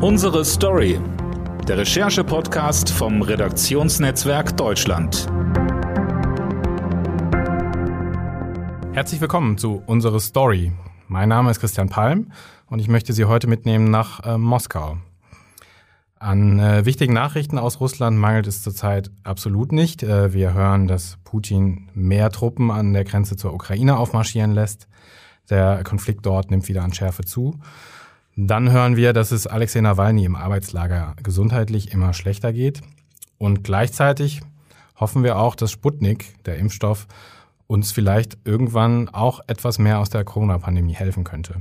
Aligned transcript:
Unsere 0.00 0.44
Story. 0.44 1.00
Der 1.66 1.78
Recherche-Podcast 1.78 2.88
vom 2.88 3.20
Redaktionsnetzwerk 3.20 4.56
Deutschland. 4.56 5.26
Herzlich 8.92 9.20
willkommen 9.20 9.58
zu 9.58 9.82
Unsere 9.86 10.20
Story. 10.20 10.70
Mein 11.08 11.28
Name 11.28 11.50
ist 11.50 11.58
Christian 11.58 11.88
Palm 11.88 12.30
und 12.66 12.78
ich 12.78 12.86
möchte 12.86 13.12
Sie 13.12 13.24
heute 13.24 13.48
mitnehmen 13.48 13.90
nach 13.90 14.24
äh, 14.24 14.38
Moskau. 14.38 14.98
An 16.20 16.60
äh, 16.60 16.84
wichtigen 16.84 17.14
Nachrichten 17.14 17.58
aus 17.58 17.80
Russland 17.80 18.18
mangelt 18.18 18.46
es 18.46 18.62
zurzeit 18.62 19.10
absolut 19.24 19.72
nicht. 19.72 20.04
Äh, 20.04 20.32
wir 20.32 20.54
hören, 20.54 20.86
dass 20.86 21.18
Putin 21.24 21.90
mehr 21.92 22.30
Truppen 22.30 22.70
an 22.70 22.92
der 22.92 23.02
Grenze 23.02 23.34
zur 23.34 23.52
Ukraine 23.52 23.96
aufmarschieren 23.96 24.52
lässt. 24.52 24.86
Der 25.50 25.82
Konflikt 25.82 26.24
dort 26.24 26.52
nimmt 26.52 26.68
wieder 26.68 26.84
an 26.84 26.94
Schärfe 26.94 27.24
zu. 27.24 27.58
Dann 28.40 28.70
hören 28.70 28.94
wir, 28.94 29.12
dass 29.12 29.32
es 29.32 29.48
Alexei 29.48 29.80
Nawalny 29.80 30.24
im 30.24 30.36
Arbeitslager 30.36 31.16
gesundheitlich 31.20 31.92
immer 31.92 32.12
schlechter 32.12 32.52
geht. 32.52 32.82
Und 33.36 33.64
gleichzeitig 33.64 34.42
hoffen 34.94 35.24
wir 35.24 35.40
auch, 35.40 35.56
dass 35.56 35.72
Sputnik, 35.72 36.36
der 36.44 36.56
Impfstoff, 36.56 37.08
uns 37.66 37.90
vielleicht 37.90 38.38
irgendwann 38.44 39.08
auch 39.08 39.40
etwas 39.48 39.80
mehr 39.80 39.98
aus 39.98 40.10
der 40.10 40.22
Corona-Pandemie 40.22 40.94
helfen 40.94 41.24
könnte. 41.24 41.56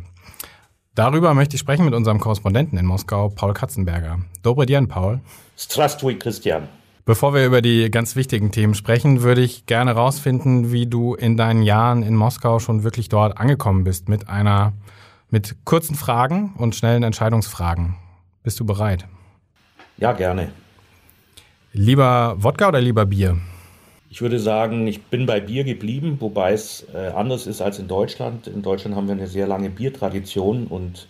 Darüber 0.93 1.33
möchte 1.33 1.55
ich 1.55 1.61
sprechen 1.61 1.83
mit 1.83 1.95
unserem 1.95 2.19
Korrespondenten 2.19 2.77
in 2.77 2.85
Moskau, 2.85 3.29
Paul 3.29 3.55
Katzenberger. 3.55 4.19
Dobre 4.43 4.67
dien, 4.67 4.87
Paul. 4.87 5.19
Strastui, 5.57 6.19
Christian. 6.19 6.69
Bevor 7.05 7.33
wir 7.33 7.43
über 7.43 7.63
die 7.63 7.89
ganz 7.89 8.15
wichtigen 8.15 8.51
Themen 8.51 8.75
sprechen, 8.75 9.23
würde 9.23 9.41
ich 9.41 9.65
gerne 9.65 9.95
herausfinden, 9.95 10.71
wie 10.71 10.85
du 10.85 11.15
in 11.15 11.37
deinen 11.37 11.63
Jahren 11.63 12.03
in 12.03 12.15
Moskau 12.15 12.59
schon 12.59 12.83
wirklich 12.83 13.09
dort 13.09 13.39
angekommen 13.39 13.83
bist 13.83 14.09
mit 14.09 14.29
einer, 14.29 14.73
mit 15.29 15.55
kurzen 15.65 15.95
Fragen 15.95 16.53
und 16.57 16.75
schnellen 16.75 17.03
Entscheidungsfragen. 17.03 17.95
Bist 18.43 18.59
du 18.59 18.65
bereit? 18.65 19.05
Ja, 19.97 20.13
gerne. 20.13 20.51
Lieber 21.73 22.35
Wodka 22.37 22.69
oder 22.69 22.81
lieber 22.81 23.05
Bier? 23.05 23.37
Ich 24.09 24.21
würde 24.21 24.39
sagen, 24.39 24.87
ich 24.87 25.03
bin 25.03 25.25
bei 25.25 25.41
Bier 25.41 25.63
geblieben, 25.63 26.17
wobei 26.19 26.53
es 26.53 26.87
äh, 26.93 27.09
anders 27.09 27.45
ist 27.45 27.61
als 27.61 27.77
in 27.77 27.87
Deutschland. 27.87 28.47
In 28.47 28.61
Deutschland 28.61 28.95
haben 28.95 29.07
wir 29.07 29.15
eine 29.15 29.27
sehr 29.27 29.47
lange 29.47 29.69
Biertradition 29.69 30.67
und 30.67 31.07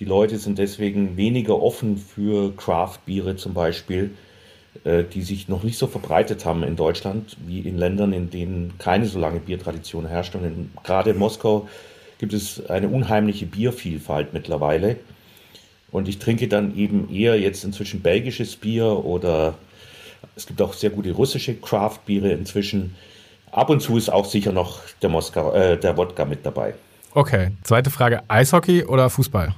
die 0.00 0.04
Leute 0.04 0.38
sind 0.38 0.58
deswegen 0.58 1.16
weniger 1.16 1.62
offen 1.62 1.96
für 1.96 2.54
Craft-Biere 2.56 3.36
zum 3.36 3.54
Beispiel, 3.54 4.10
äh, 4.82 5.04
die 5.04 5.22
sich 5.22 5.48
noch 5.48 5.62
nicht 5.62 5.78
so 5.78 5.86
verbreitet 5.86 6.44
haben 6.44 6.64
in 6.64 6.74
Deutschland 6.74 7.36
wie 7.46 7.60
in 7.60 7.78
Ländern, 7.78 8.12
in 8.12 8.28
denen 8.28 8.76
keine 8.78 9.06
so 9.06 9.20
lange 9.20 9.38
Biertradition 9.38 10.06
herrscht. 10.06 10.34
Und 10.34 10.44
in, 10.44 10.70
gerade 10.82 11.10
in 11.10 11.18
Moskau 11.18 11.68
gibt 12.22 12.34
es 12.34 12.64
eine 12.70 12.88
unheimliche 12.88 13.46
Biervielfalt 13.46 14.32
mittlerweile. 14.32 14.94
Und 15.90 16.06
ich 16.06 16.20
trinke 16.20 16.46
dann 16.46 16.76
eben 16.76 17.12
eher 17.12 17.36
jetzt 17.36 17.64
inzwischen 17.64 18.00
belgisches 18.00 18.54
Bier 18.54 18.86
oder 18.86 19.54
es 20.36 20.46
gibt 20.46 20.62
auch 20.62 20.72
sehr 20.72 20.90
gute 20.90 21.10
russische 21.10 21.56
Craft-Biere 21.56 22.30
inzwischen. 22.30 22.94
Ab 23.50 23.70
und 23.70 23.80
zu 23.80 23.96
ist 23.96 24.08
auch 24.08 24.24
sicher 24.24 24.52
noch 24.52 24.82
der, 25.02 25.08
Moskau, 25.08 25.52
äh, 25.52 25.76
der 25.76 25.96
Wodka 25.96 26.24
mit 26.24 26.46
dabei. 26.46 26.74
Okay, 27.12 27.50
zweite 27.64 27.90
Frage: 27.90 28.22
Eishockey 28.28 28.84
oder 28.84 29.10
Fußball? 29.10 29.56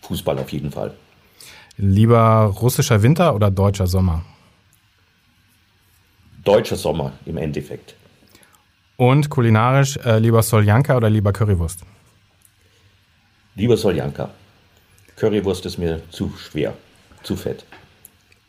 Fußball 0.00 0.40
auf 0.40 0.50
jeden 0.50 0.72
Fall. 0.72 0.92
Lieber 1.76 2.52
russischer 2.60 3.04
Winter 3.04 3.36
oder 3.36 3.52
deutscher 3.52 3.86
Sommer? 3.86 4.24
Deutscher 6.42 6.74
Sommer 6.74 7.12
im 7.24 7.36
Endeffekt. 7.36 7.94
Und 8.96 9.30
kulinarisch 9.30 9.96
äh, 9.98 10.18
lieber 10.18 10.42
Soljanka 10.42 10.96
oder 10.96 11.10
lieber 11.10 11.32
Currywurst? 11.32 11.80
Lieber 13.54 13.76
Soljanka. 13.76 14.30
Currywurst 15.16 15.66
ist 15.66 15.78
mir 15.78 16.00
zu 16.10 16.32
schwer, 16.36 16.74
zu 17.22 17.36
fett. 17.36 17.64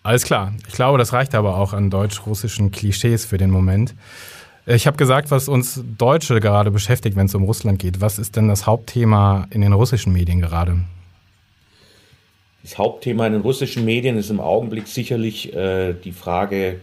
Alles 0.04 0.24
klar. 0.24 0.54
Ich 0.68 0.74
glaube, 0.74 0.98
das 0.98 1.14
reicht 1.14 1.34
aber 1.34 1.58
auch 1.58 1.74
an 1.74 1.90
deutsch-russischen 1.90 2.72
Klischees 2.72 3.26
für 3.26 3.38
den 3.38 3.50
Moment. 3.50 3.96
Ich 4.66 4.88
habe 4.88 4.96
gesagt, 4.96 5.32
was 5.32 5.50
uns 5.50 5.82
Deutsche 5.98 6.40
gerade 6.40 6.72
beschäftigt, 6.72 7.16
wenn 7.16 7.26
es 7.26 7.36
um 7.36 7.44
Russland 7.44 7.80
geht. 7.80 8.02
Was 8.02 8.20
ist 8.20 8.36
denn 8.36 8.48
das 8.48 8.66
Hauptthema 8.66 9.48
in 9.50 9.62
den 9.62 9.74
russischen 9.74 10.14
Medien 10.14 10.42
gerade? 10.42 10.80
Das 12.64 12.78
Hauptthema 12.78 13.28
in 13.28 13.34
den 13.34 13.42
russischen 13.42 13.84
Medien 13.84 14.18
ist 14.18 14.30
im 14.30 14.40
Augenblick 14.40 14.88
sicherlich 14.88 15.54
äh, 15.54 15.94
die 15.94 16.14
Frage 16.14 16.80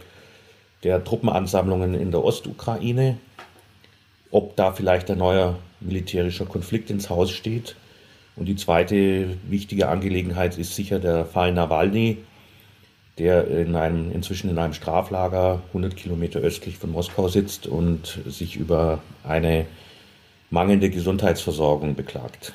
der 0.83 1.03
Truppenansammlungen 1.05 1.95
in 1.95 2.11
der 2.11 2.23
Ostukraine, 2.23 3.17
ob 4.31 4.57
da 4.57 4.73
vielleicht 4.73 5.11
ein 5.11 5.19
neuer 5.19 5.59
militärischer 5.81 6.47
Konflikt 6.47 6.91
ins 6.91 7.11
Haus 7.11 7.31
steht. 7.31 7.77
Und 8.37 8.47
die 8.47 8.57
zweite 8.57 9.37
wichtige 9.49 9.89
Angelegenheit 9.89 10.57
ist 10.57 10.75
sicher 10.75 10.99
der 10.99 11.27
Fall 11.27 11.53
Nawalny, 11.53 12.19
der 13.19 13.47
in 13.49 13.75
einem, 13.77 14.13
inzwischen 14.13 14.51
in 14.51 14.59
einem 14.59 14.73
Straflager 14.73 15.63
100 15.69 15.97
Kilometer 15.97 16.41
östlich 16.41 16.79
von 16.79 16.91
Moskau 16.91 17.29
sitzt 17.29 17.67
und 17.67 18.21
sich 18.27 18.57
über 18.57 19.01
eine 19.25 19.67
mangelnde 20.51 20.91
Gesundheitsversorgung 20.91 21.95
beklagt. 21.95 22.53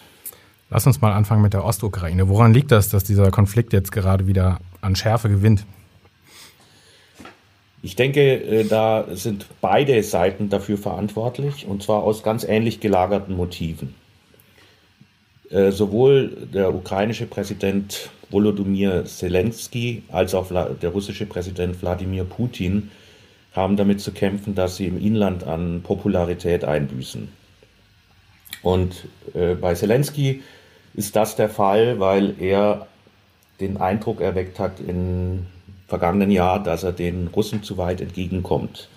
Lass 0.70 0.88
uns 0.88 1.00
mal 1.02 1.14
anfangen 1.14 1.44
mit 1.44 1.54
der 1.54 1.64
Ostukraine. 1.64 2.28
Woran 2.28 2.54
liegt 2.54 2.72
das, 2.72 2.90
dass 2.90 3.04
dieser 3.04 3.30
Konflikt 3.30 3.72
jetzt 3.72 3.92
gerade 3.92 4.26
wieder 4.28 4.60
an 4.82 4.96
Schärfe 4.96 5.30
gewinnt? 5.30 5.66
Ich 7.86 7.96
denke, 7.96 8.22
äh, 8.22 8.64
da 8.64 9.06
sind 9.12 9.46
beide 9.62 10.02
Seiten 10.02 10.50
dafür 10.50 10.76
verantwortlich 10.76 11.68
und 11.68 11.84
zwar 11.84 12.02
aus 12.02 12.24
ganz 12.24 12.44
ähnlich 12.44 12.80
gelagerten 12.80 13.36
Motiven. 13.36 13.94
Äh, 15.52 15.72
sowohl 15.72 16.48
der 16.52 16.74
ukrainische 16.74 17.28
Präsident 17.28 18.10
Volodymyr 18.32 19.06
Zelensky 19.06 20.02
als 20.12 20.34
auch 20.34 20.48
der 20.82 20.90
russische 20.90 21.28
Präsident 21.28 21.80
Wladimir 21.80 22.24
Putin 22.24 22.90
haben 23.54 23.78
damit 23.78 24.02
zu 24.02 24.12
kämpfen, 24.12 24.56
dass 24.56 24.78
sie 24.78 24.88
im 24.88 25.00
Inland 25.00 25.44
an 25.44 25.82
Popularität 25.84 26.64
einbüßen. 26.64 27.30
Und 28.64 29.06
äh, 29.36 29.54
bei 29.54 29.76
Zelensky 29.76 30.42
ist 30.96 31.16
das 31.16 31.36
der 31.36 31.50
Fall, 31.50 32.00
weil 32.00 32.34
er 32.40 32.88
den 33.60 33.78
Eindruck 33.78 34.22
erweckt 34.22 34.58
hat 34.58 34.80
im 34.80 35.46
vergangenen 35.88 36.32
Jahr, 36.32 36.62
dass 36.62 36.84
er 36.84 36.92
den 36.92 37.28
Russen 37.28 37.64
zu 37.64 37.78
weit 37.78 38.02
entgegenkommt. 38.02 38.90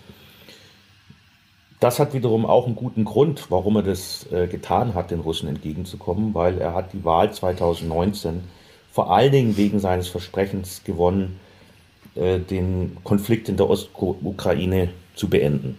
Das 1.81 2.00
hat 2.00 2.12
wiederum 2.12 2.44
auch 2.44 2.66
einen 2.66 2.75
guten 2.75 3.04
Grund, 3.04 3.50
warum 3.50 3.76
er 3.76 3.82
das 3.82 4.26
äh, 4.32 4.49
getan 4.49 4.94
hat, 4.94 5.10
den 5.10 5.21
Russen 5.21 5.49
entgegenzukommen, 5.49 6.34
weil 6.34 6.59
er 6.59 6.75
hat 6.75 6.93
die 6.93 7.04
Wahl 7.04 7.32
2019 7.32 8.43
vor 8.91 9.12
allen 9.12 9.31
Dingen 9.31 9.56
wegen 9.56 9.78
seines 9.78 10.09
Versprechens 10.09 10.82
gewonnen, 10.82 11.38
äh, 12.16 12.41
den 12.41 12.97
Konflikt 13.05 13.49
in 13.49 13.56
der 13.56 13.70
Ostukraine 13.70 14.91
zu 15.15 15.28
beenden. 15.28 15.78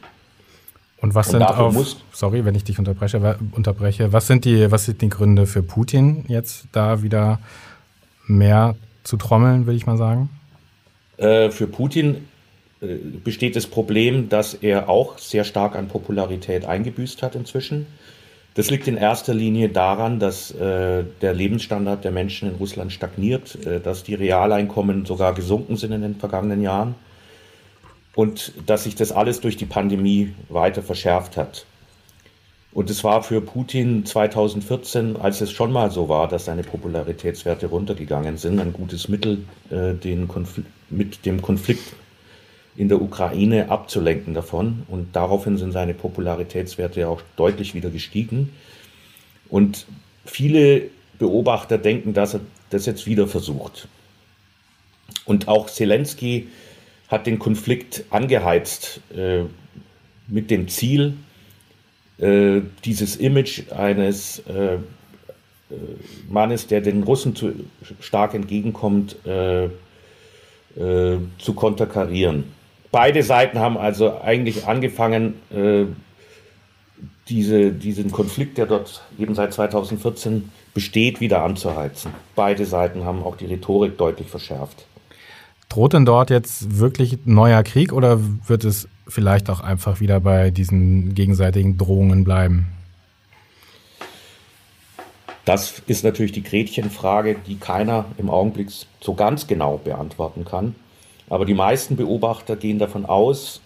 Und 1.01 1.15
was 1.15 1.29
sind 1.29 1.43
auf, 1.43 1.75
sorry, 2.11 2.43
wenn 2.43 2.55
ich 2.55 2.65
dich 2.65 2.77
unterbreche, 2.77 3.37
unterbreche, 3.51 4.11
was 4.11 4.27
sind 4.27 4.45
die, 4.45 4.69
was 4.71 4.85
sind 4.85 5.01
die 5.01 5.09
Gründe 5.09 5.47
für 5.47 5.63
Putin 5.63 6.25
jetzt 6.27 6.67
da 6.71 7.01
wieder 7.01 7.39
mehr 8.27 8.75
zu 9.03 9.17
trommeln, 9.17 9.65
will 9.65 9.75
ich 9.75 9.85
mal 9.85 9.97
sagen? 9.97 10.29
Äh, 11.19 11.51
für 11.51 11.67
Putin 11.67 12.27
äh, 12.81 12.95
besteht 13.23 13.55
das 13.55 13.67
Problem, 13.67 14.29
dass 14.29 14.53
er 14.53 14.89
auch 14.89 15.17
sehr 15.17 15.43
stark 15.43 15.75
an 15.75 15.87
Popularität 15.87 16.65
eingebüßt 16.65 17.21
hat 17.21 17.35
inzwischen. 17.35 17.87
Das 18.55 18.69
liegt 18.69 18.87
in 18.87 18.97
erster 18.97 19.33
Linie 19.33 19.69
daran, 19.69 20.19
dass 20.19 20.51
äh, 20.51 21.03
der 21.21 21.33
Lebensstandard 21.33 22.03
der 22.03 22.11
Menschen 22.11 22.49
in 22.49 22.55
Russland 22.55 22.91
stagniert, 22.91 23.57
dass 23.83 24.03
die 24.03 24.15
Realeinkommen 24.15 25.05
sogar 25.05 25.33
gesunken 25.33 25.77
sind 25.77 25.91
in 25.91 26.01
den 26.01 26.15
vergangenen 26.15 26.61
Jahren 26.61 26.95
und 28.15 28.53
dass 28.65 28.85
sich 28.85 28.95
das 28.95 29.11
alles 29.11 29.39
durch 29.39 29.55
die 29.55 29.65
Pandemie 29.65 30.33
weiter 30.49 30.81
verschärft 30.81 31.37
hat. 31.37 31.65
Und 32.71 32.89
es 32.89 33.03
war 33.03 33.23
für 33.23 33.41
Putin 33.41 34.05
2014, 34.05 35.17
als 35.17 35.41
es 35.41 35.51
schon 35.51 35.71
mal 35.71 35.89
so 35.89 36.07
war, 36.07 36.27
dass 36.27 36.45
seine 36.45 36.63
Popularitätswerte 36.63 37.67
runtergegangen 37.67 38.37
sind, 38.37 38.59
ein 38.59 38.73
gutes 38.73 39.09
Mittel, 39.09 39.43
äh, 39.71 39.93
den 39.93 40.29
mit 40.89 41.25
dem 41.25 41.41
Konflikt 41.41 41.93
in 42.75 42.87
der 42.87 43.01
Ukraine 43.01 43.69
abzulenken 43.69 44.35
davon. 44.35 44.83
Und 44.87 45.15
daraufhin 45.15 45.57
sind 45.57 45.71
seine 45.71 45.95
Popularitätswerte 45.95 47.07
auch 47.07 47.21
deutlich 47.35 47.73
wieder 47.73 47.89
gestiegen. 47.89 48.53
Und 49.49 49.87
viele 50.25 50.83
Beobachter 51.17 51.79
denken, 51.79 52.13
dass 52.13 52.35
er 52.35 52.41
das 52.69 52.85
jetzt 52.85 53.07
wieder 53.07 53.27
versucht. 53.27 53.87
Und 55.25 55.47
auch 55.47 55.67
Zelensky 55.67 56.47
hat 57.07 57.25
den 57.25 57.39
Konflikt 57.39 58.03
angeheizt 58.11 59.01
äh, 59.15 59.41
mit 60.27 60.51
dem 60.51 60.67
Ziel, 60.67 61.15
äh, 62.19 62.61
dieses 62.85 63.15
Image 63.15 63.71
eines 63.71 64.39
äh, 64.47 64.75
äh 64.75 64.79
Mannes, 66.29 66.67
der 66.67 66.81
den 66.81 67.03
Russen 67.03 67.35
zu 67.35 67.53
stark 67.99 68.33
entgegenkommt, 68.33 69.15
äh, 69.25 69.65
äh, 69.65 71.19
zu 71.37 71.53
konterkarieren. 71.53 72.45
Beide 72.91 73.23
Seiten 73.23 73.59
haben 73.59 73.77
also 73.77 74.19
eigentlich 74.19 74.65
angefangen, 74.65 75.35
diese, 77.29 77.71
diesen 77.71 78.11
Konflikt, 78.11 78.57
der 78.57 78.65
dort 78.65 79.03
eben 79.19 79.35
seit 79.35 79.53
2014 79.53 80.49
besteht, 80.73 81.19
wieder 81.19 81.43
anzuheizen. 81.43 82.11
Beide 82.35 82.65
Seiten 82.65 83.05
haben 83.05 83.21
auch 83.21 83.37
die 83.37 83.45
Rhetorik 83.45 83.97
deutlich 83.97 84.27
verschärft. 84.27 84.85
Droht 85.69 85.93
denn 85.93 86.05
dort 86.05 86.31
jetzt 86.31 86.79
wirklich 86.79 87.19
neuer 87.25 87.61
Krieg 87.61 87.93
oder 87.93 88.19
wird 88.47 88.63
es 88.63 88.87
vielleicht 89.09 89.49
auch 89.49 89.59
einfach 89.59 89.99
wieder 89.99 90.19
bei 90.19 90.51
diesen 90.51 91.13
gegenseitigen 91.15 91.77
Drohungen 91.77 92.23
bleiben? 92.23 92.67
Das 95.45 95.81
ist 95.87 96.03
natürlich 96.03 96.31
die 96.31 96.43
Gretchenfrage, 96.43 97.35
die 97.47 97.55
keiner 97.55 98.05
im 98.17 98.29
Augenblick 98.29 98.69
so 99.01 99.15
ganz 99.15 99.47
genau 99.47 99.77
beantworten 99.77 100.45
kann. 100.45 100.75
Aber 101.29 101.45
die 101.45 101.53
meisten 101.53 101.95
Beobachter 101.95 102.55
gehen 102.55 102.79
davon 102.79 103.05
aus, 103.05 103.61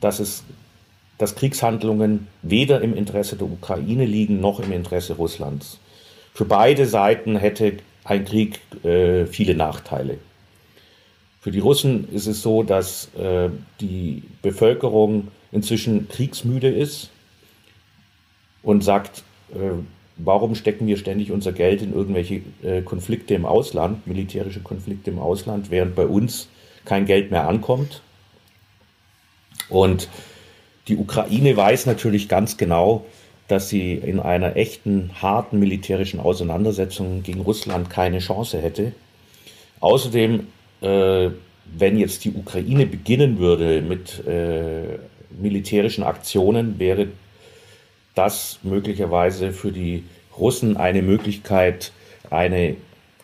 dass 0.00 0.20
es 0.20 0.44
dass 1.22 1.36
Kriegshandlungen 1.36 2.26
weder 2.42 2.80
im 2.80 2.96
Interesse 2.96 3.36
der 3.36 3.46
Ukraine 3.46 4.04
liegen 4.04 4.40
noch 4.40 4.58
im 4.58 4.72
Interesse 4.72 5.14
Russlands. 5.14 5.78
Für 6.34 6.44
beide 6.44 6.84
Seiten 6.86 7.36
hätte 7.36 7.76
ein 8.02 8.24
Krieg 8.24 8.58
äh, 8.84 9.26
viele 9.26 9.54
Nachteile. 9.54 10.18
Für 11.42 11.50
die 11.50 11.58
Russen 11.58 12.08
ist 12.12 12.28
es 12.28 12.40
so, 12.40 12.62
dass 12.62 13.12
äh, 13.16 13.50
die 13.80 14.22
Bevölkerung 14.42 15.28
inzwischen 15.50 16.08
kriegsmüde 16.08 16.68
ist 16.68 17.10
und 18.62 18.84
sagt, 18.84 19.24
äh, 19.52 19.72
warum 20.18 20.54
stecken 20.54 20.86
wir 20.86 20.96
ständig 20.96 21.32
unser 21.32 21.50
Geld 21.50 21.82
in 21.82 21.94
irgendwelche 21.94 22.42
äh, 22.62 22.82
Konflikte 22.82 23.34
im 23.34 23.44
Ausland, 23.44 24.06
militärische 24.06 24.60
Konflikte 24.60 25.10
im 25.10 25.18
Ausland, 25.18 25.72
während 25.72 25.96
bei 25.96 26.06
uns 26.06 26.46
kein 26.84 27.06
Geld 27.06 27.32
mehr 27.32 27.48
ankommt. 27.48 28.02
Und 29.68 30.08
die 30.86 30.96
Ukraine 30.96 31.56
weiß 31.56 31.86
natürlich 31.86 32.28
ganz 32.28 32.56
genau, 32.56 33.04
dass 33.48 33.68
sie 33.68 33.94
in 33.94 34.20
einer 34.20 34.54
echten, 34.54 35.10
harten 35.20 35.58
militärischen 35.58 36.20
Auseinandersetzung 36.20 37.24
gegen 37.24 37.40
Russland 37.40 37.90
keine 37.90 38.20
Chance 38.20 38.62
hätte. 38.62 38.92
Außerdem 39.80 40.46
äh, 40.82 41.30
wenn 41.76 41.98
jetzt 41.98 42.24
die 42.24 42.32
Ukraine 42.32 42.86
beginnen 42.86 43.38
würde 43.38 43.82
mit 43.82 44.26
äh, 44.26 44.98
militärischen 45.40 46.04
Aktionen, 46.04 46.78
wäre 46.78 47.08
das 48.14 48.58
möglicherweise 48.62 49.52
für 49.52 49.72
die 49.72 50.04
Russen 50.36 50.76
eine 50.76 51.02
Möglichkeit, 51.02 51.92
eine 52.30 52.76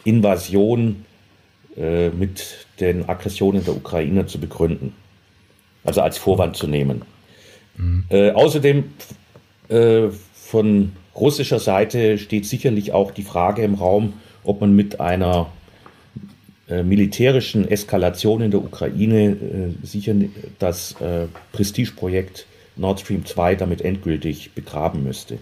Invasion 0.04 1.04
äh, 1.76 2.08
mit 2.10 2.66
den 2.80 3.08
Aggressionen 3.08 3.64
der 3.64 3.76
Ukraine 3.76 4.26
zu 4.26 4.38
begründen. 4.38 4.94
Also 5.84 6.00
als 6.00 6.18
Vorwand 6.18 6.56
zu 6.56 6.66
nehmen. 6.66 7.02
Mhm. 7.76 8.04
Äh, 8.08 8.30
außerdem 8.30 8.84
äh, 9.68 10.08
von 10.34 10.92
russischer 11.14 11.58
Seite 11.58 12.18
steht 12.18 12.46
sicherlich 12.46 12.92
auch 12.92 13.10
die 13.10 13.22
Frage 13.22 13.62
im 13.62 13.74
Raum, 13.74 14.14
ob 14.44 14.60
man 14.60 14.74
mit 14.74 15.00
einer 15.00 15.50
militärischen 16.82 17.68
Eskalation 17.68 18.42
in 18.42 18.50
der 18.50 18.62
Ukraine 18.62 19.30
äh, 19.30 19.86
sicher 19.86 20.14
das 20.58 21.00
äh, 21.00 21.26
Prestigeprojekt 21.52 22.46
Nord 22.76 23.00
Stream 23.00 23.24
2 23.24 23.56
damit 23.56 23.80
endgültig 23.80 24.52
begraben 24.54 25.02
müsste. 25.02 25.38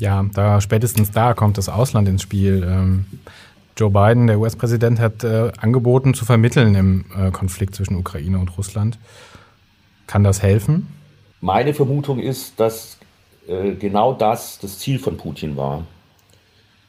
Ja, 0.00 0.24
da 0.34 0.60
spätestens 0.60 1.10
da 1.10 1.34
kommt 1.34 1.58
das 1.58 1.68
Ausland 1.68 2.08
ins 2.08 2.22
Spiel. 2.22 2.66
Ähm, 2.66 3.06
Joe 3.76 3.90
Biden, 3.90 4.26
der 4.26 4.38
US-Präsident, 4.38 4.98
hat 4.98 5.22
äh, 5.22 5.52
angeboten 5.58 6.14
zu 6.14 6.24
vermitteln 6.24 6.74
im 6.74 7.04
äh, 7.16 7.30
Konflikt 7.30 7.74
zwischen 7.74 7.96
Ukraine 7.96 8.38
und 8.38 8.56
Russland. 8.56 8.98
Kann 10.06 10.24
das 10.24 10.42
helfen? 10.42 10.88
Meine 11.40 11.74
Vermutung 11.74 12.18
ist, 12.18 12.58
dass 12.58 12.98
äh, 13.46 13.72
genau 13.72 14.14
das 14.14 14.58
das 14.58 14.78
Ziel 14.78 14.98
von 14.98 15.18
Putin 15.18 15.56
war 15.56 15.84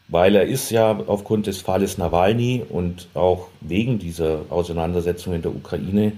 weil 0.09 0.35
er 0.35 0.45
ist 0.45 0.69
ja 0.71 0.99
aufgrund 1.07 1.47
des 1.47 1.61
Falles 1.61 1.97
Nawalny 1.97 2.63
und 2.67 3.07
auch 3.13 3.47
wegen 3.61 3.99
dieser 3.99 4.45
Auseinandersetzung 4.49 5.33
in 5.33 5.41
der 5.41 5.53
Ukraine 5.53 6.13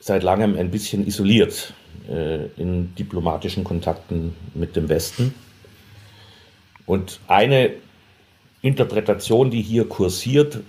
seit 0.00 0.22
langem 0.22 0.56
ein 0.56 0.70
bisschen 0.70 1.06
isoliert 1.06 1.74
äh, 2.08 2.46
in 2.56 2.94
diplomatischen 2.96 3.62
Kontakten 3.62 4.34
mit 4.54 4.74
dem 4.74 4.88
Westen. 4.88 5.34
Und 6.86 7.20
eine 7.28 7.70
Interpretation, 8.62 9.50
die 9.50 9.62
hier 9.62 9.88
kursiert, 9.88 10.60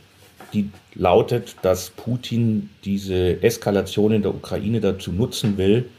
die 0.53 0.69
lautet, 0.93 1.55
dass 1.61 1.89
Putin 1.89 2.69
diese 2.83 3.41
Eskalation 3.41 4.11
in 4.11 4.21
der 4.21 4.35
Ukraine 4.35 4.81
dazu 4.81 5.11
nutzen 5.11 5.57
will, 5.57 5.89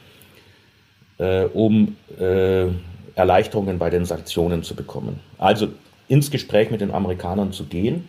äh, 1.18 1.44
um 1.46 1.96
äh, 2.18 2.66
Erleichterungen 3.14 3.78
bei 3.78 3.90
den 3.90 4.04
Sanktionen 4.04 4.62
zu 4.62 4.74
bekommen. 4.74 5.20
Also 5.38 5.68
ins 6.08 6.30
Gespräch 6.30 6.70
mit 6.70 6.80
den 6.80 6.90
Amerikanern 6.90 7.52
zu 7.52 7.64
gehen 7.64 8.04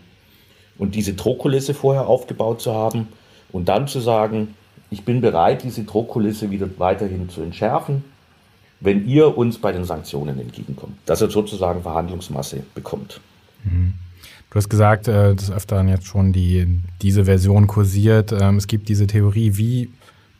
und 0.78 0.96
diese 0.96 1.14
Drohkulisse 1.14 1.74
vorher 1.74 2.08
aufgebaut 2.08 2.62
zu 2.62 2.74
haben 2.74 3.08
und 3.52 3.70
dann 3.70 3.88
zu 3.88 4.00
sagen, 4.00 4.56
ich 4.90 5.04
bin 5.06 5.22
bereit, 5.22 5.64
diese 5.64 5.84
Drohkulisse 5.84 6.52
wieder 6.52 6.68
weiterhin 6.78 7.30
zu 7.30 7.42
entschärfen, 7.42 8.04
wenn 8.80 9.08
ihr 9.08 9.38
uns 9.38 9.58
bei 9.58 9.72
den 9.72 9.86
Sanktionen 9.86 10.40
entgegenkommt. 10.40 10.98
Dass 11.06 11.22
er 11.22 11.30
sozusagen 11.30 11.82
Verhandlungsmasse 11.82 12.64
bekommt. 12.76 13.22
Mhm. 13.64 13.94
Du 14.50 14.58
hast 14.58 14.70
gesagt, 14.70 15.08
äh, 15.08 15.34
dass 15.34 15.50
öfter 15.50 15.84
jetzt 15.86 16.06
schon 16.06 16.32
die, 16.32 16.80
diese 17.02 17.26
Version 17.26 17.66
kursiert. 17.66 18.32
Ähm, 18.32 18.58
es 18.58 18.68
gibt 18.68 18.88
diese 18.88 19.08
Theorie. 19.08 19.58
Wie 19.58 19.90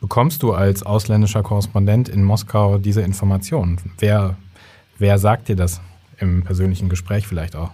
bekommst 0.00 0.44
du 0.44 0.52
als 0.52 0.84
ausländischer 0.84 1.42
Korrespondent 1.42 2.08
in 2.08 2.22
Moskau 2.22 2.78
diese 2.78 3.00
Informationen? 3.00 3.80
Wer 3.98 4.36
Wer 4.98 5.18
sagt 5.18 5.48
dir 5.48 5.56
das 5.56 5.80
im 6.18 6.44
persönlichen 6.44 6.88
Gespräch 6.88 7.26
vielleicht 7.26 7.56
auch? 7.56 7.70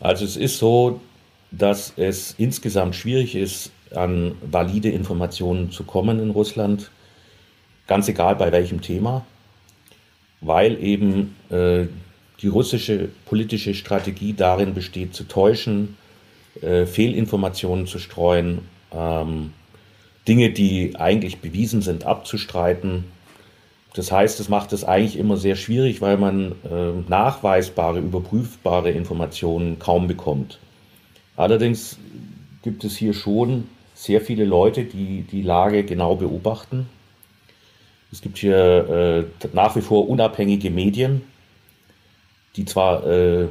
Also 0.00 0.24
es 0.24 0.36
ist 0.36 0.58
so, 0.58 1.00
dass 1.50 1.92
es 1.96 2.34
insgesamt 2.36 2.94
schwierig 2.94 3.34
ist, 3.34 3.70
an 3.94 4.34
valide 4.42 4.90
Informationen 4.90 5.70
zu 5.70 5.84
kommen 5.84 6.18
in 6.18 6.30
Russland, 6.30 6.90
ganz 7.86 8.08
egal 8.08 8.36
bei 8.36 8.52
welchem 8.52 8.82
Thema, 8.82 9.24
weil 10.40 10.82
eben 10.82 11.36
äh, 11.50 11.86
die 12.42 12.48
russische 12.48 13.08
politische 13.24 13.74
Strategie 13.74 14.34
darin 14.34 14.74
besteht, 14.74 15.14
zu 15.14 15.24
täuschen, 15.24 15.96
äh, 16.60 16.84
Fehlinformationen 16.84 17.86
zu 17.86 17.98
streuen, 17.98 18.60
ähm, 18.92 19.52
Dinge, 20.28 20.50
die 20.50 20.96
eigentlich 20.96 21.38
bewiesen 21.38 21.80
sind, 21.80 22.04
abzustreiten 22.04 23.04
das 23.96 24.12
heißt, 24.12 24.40
es 24.40 24.50
macht 24.50 24.74
es 24.74 24.84
eigentlich 24.84 25.18
immer 25.18 25.38
sehr 25.38 25.56
schwierig, 25.56 26.02
weil 26.02 26.18
man 26.18 26.52
äh, 26.70 26.92
nachweisbare, 27.08 27.98
überprüfbare 27.98 28.90
Informationen 28.90 29.78
kaum 29.78 30.06
bekommt. 30.06 30.58
Allerdings 31.34 31.98
gibt 32.62 32.84
es 32.84 32.94
hier 32.94 33.14
schon 33.14 33.68
sehr 33.94 34.20
viele 34.20 34.44
Leute, 34.44 34.84
die 34.84 35.22
die 35.22 35.40
Lage 35.40 35.82
genau 35.82 36.14
beobachten. 36.14 36.90
Es 38.12 38.20
gibt 38.20 38.36
hier 38.36 39.24
äh, 39.40 39.46
nach 39.54 39.74
wie 39.76 39.80
vor 39.80 40.10
unabhängige 40.10 40.70
Medien, 40.70 41.22
die 42.56 42.66
zwar 42.66 43.06
äh, 43.06 43.48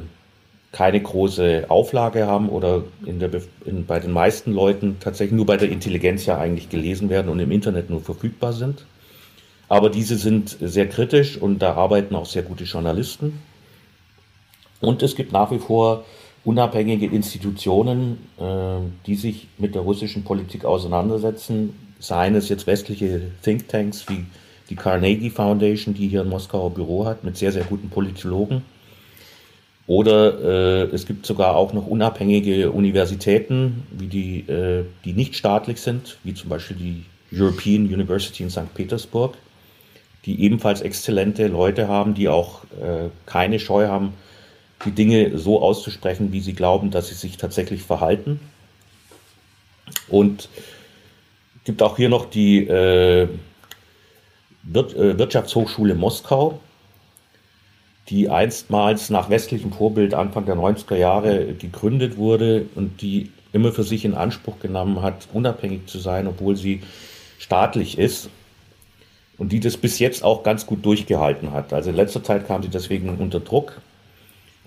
keine 0.70 1.02
große 1.02 1.64
Auflage 1.68 2.28
haben 2.28 2.48
oder 2.50 2.84
in 3.04 3.18
der, 3.18 3.30
in, 3.64 3.84
bei 3.84 3.98
den 3.98 4.12
meisten 4.12 4.52
Leuten 4.52 4.98
tatsächlich 5.00 5.36
nur 5.36 5.46
bei 5.46 5.56
der 5.56 5.70
Intelligenz 5.70 6.24
ja 6.24 6.38
eigentlich 6.38 6.68
gelesen 6.68 7.10
werden 7.10 7.30
und 7.30 7.40
im 7.40 7.50
Internet 7.50 7.90
nur 7.90 8.00
verfügbar 8.00 8.52
sind. 8.52 8.86
Aber 9.68 9.90
diese 9.90 10.16
sind 10.16 10.56
sehr 10.60 10.88
kritisch 10.88 11.36
und 11.36 11.60
da 11.60 11.74
arbeiten 11.74 12.14
auch 12.14 12.26
sehr 12.26 12.42
gute 12.42 12.64
Journalisten. 12.64 13.40
Und 14.80 15.02
es 15.02 15.16
gibt 15.16 15.32
nach 15.32 15.50
wie 15.50 15.58
vor 15.58 16.04
unabhängige 16.44 17.06
Institutionen, 17.06 18.18
äh, 18.38 18.78
die 19.06 19.16
sich 19.16 19.48
mit 19.58 19.74
der 19.74 19.82
russischen 19.82 20.22
Politik 20.22 20.64
auseinandersetzen, 20.64 21.74
seien 21.98 22.34
es 22.36 22.48
jetzt 22.48 22.66
westliche 22.66 23.20
Thinktanks 23.42 24.08
wie 24.08 24.26
die 24.70 24.76
Carnegie 24.76 25.30
Foundation, 25.30 25.94
die 25.94 26.08
hier 26.08 26.22
in 26.22 26.28
Moskau 26.28 26.68
ein 26.68 26.74
Büro 26.74 27.04
hat, 27.04 27.24
mit 27.24 27.36
sehr, 27.36 27.52
sehr 27.52 27.64
guten 27.64 27.88
Politologen. 27.88 28.62
Oder 29.88 30.40
äh, 30.88 30.94
es 30.94 31.06
gibt 31.06 31.26
sogar 31.26 31.56
auch 31.56 31.72
noch 31.72 31.86
unabhängige 31.86 32.72
Universitäten, 32.72 33.84
wie 33.92 34.06
die, 34.06 34.40
äh, 34.48 34.84
die 35.04 35.12
nicht 35.12 35.36
staatlich 35.36 35.80
sind, 35.80 36.18
wie 36.24 36.34
zum 36.34 36.48
Beispiel 36.48 36.76
die 36.76 37.04
European 37.36 37.84
University 37.84 38.42
in 38.42 38.50
St. 38.50 38.72
Petersburg 38.74 39.34
die 40.26 40.42
ebenfalls 40.42 40.80
exzellente 40.80 41.46
Leute 41.46 41.86
haben, 41.86 42.14
die 42.14 42.28
auch 42.28 42.64
äh, 42.64 43.08
keine 43.26 43.60
Scheu 43.60 43.86
haben, 43.86 44.12
die 44.84 44.90
Dinge 44.90 45.38
so 45.38 45.62
auszusprechen, 45.62 46.32
wie 46.32 46.40
sie 46.40 46.52
glauben, 46.52 46.90
dass 46.90 47.08
sie 47.08 47.14
sich 47.14 47.36
tatsächlich 47.36 47.82
verhalten. 47.82 48.40
Und 50.08 50.48
gibt 51.64 51.80
auch 51.80 51.96
hier 51.96 52.08
noch 52.08 52.28
die 52.28 52.66
äh, 52.66 53.28
Wir 54.64 54.96
äh, 54.96 55.18
Wirtschaftshochschule 55.18 55.94
Moskau, 55.94 56.60
die 58.08 58.28
einstmals 58.28 59.10
nach 59.10 59.30
westlichem 59.30 59.72
Vorbild 59.72 60.12
Anfang 60.12 60.44
der 60.44 60.56
90er 60.56 60.96
Jahre 60.96 61.54
gegründet 61.54 62.16
wurde 62.16 62.66
und 62.74 63.00
die 63.00 63.30
immer 63.52 63.72
für 63.72 63.84
sich 63.84 64.04
in 64.04 64.14
Anspruch 64.14 64.58
genommen 64.58 65.02
hat, 65.02 65.28
unabhängig 65.32 65.86
zu 65.86 65.98
sein, 65.98 66.26
obwohl 66.26 66.56
sie 66.56 66.82
staatlich 67.38 67.96
ist 67.96 68.28
und 69.38 69.52
die 69.52 69.60
das 69.60 69.76
bis 69.76 69.98
jetzt 69.98 70.24
auch 70.24 70.42
ganz 70.42 70.66
gut 70.66 70.84
durchgehalten 70.84 71.52
hat. 71.52 71.72
Also 71.72 71.90
in 71.90 71.96
letzter 71.96 72.22
Zeit 72.24 72.46
kam 72.46 72.62
sie 72.62 72.68
deswegen 72.68 73.08
unter 73.08 73.40
Druck. 73.40 73.80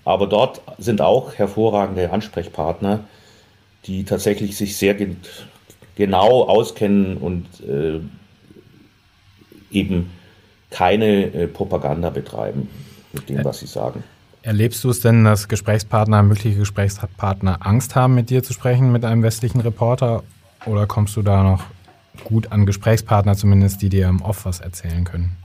Aber 0.04 0.26
dort 0.26 0.62
sind 0.78 1.00
auch 1.00 1.34
hervorragende 1.34 2.10
Ansprechpartner, 2.10 3.00
die 3.86 4.04
tatsächlich 4.04 4.56
sich 4.56 4.76
sehr 4.76 4.94
ge 4.94 5.16
genau 5.96 6.44
auskennen 6.44 7.18
und 7.18 7.46
äh, 7.68 8.00
eben 9.70 10.10
keine 10.70 11.34
äh, 11.34 11.46
Propaganda 11.46 12.08
betreiben 12.08 12.68
mit 13.12 13.28
dem, 13.28 13.44
was 13.44 13.58
sie 13.58 13.66
sagen. 13.66 14.02
Erlebst 14.42 14.82
du 14.84 14.90
es 14.90 15.00
denn, 15.00 15.24
dass 15.24 15.48
Gesprächspartner, 15.48 16.22
mögliche 16.22 16.58
Gesprächspartner 16.58 17.58
Angst 17.66 17.96
haben, 17.96 18.14
mit 18.14 18.30
dir 18.30 18.42
zu 18.42 18.54
sprechen, 18.54 18.92
mit 18.92 19.04
einem 19.04 19.22
westlichen 19.22 19.60
Reporter? 19.60 20.22
Oder 20.64 20.86
kommst 20.86 21.16
du 21.16 21.22
da 21.22 21.42
noch 21.42 21.64
gut 22.24 22.52
an 22.52 22.66
Gesprächspartner 22.66 23.36
zumindest, 23.36 23.82
die 23.82 23.88
dir 23.88 24.08
im 24.08 24.22
Off 24.22 24.44
was 24.44 24.60
erzählen 24.60 25.04
können? 25.04 25.36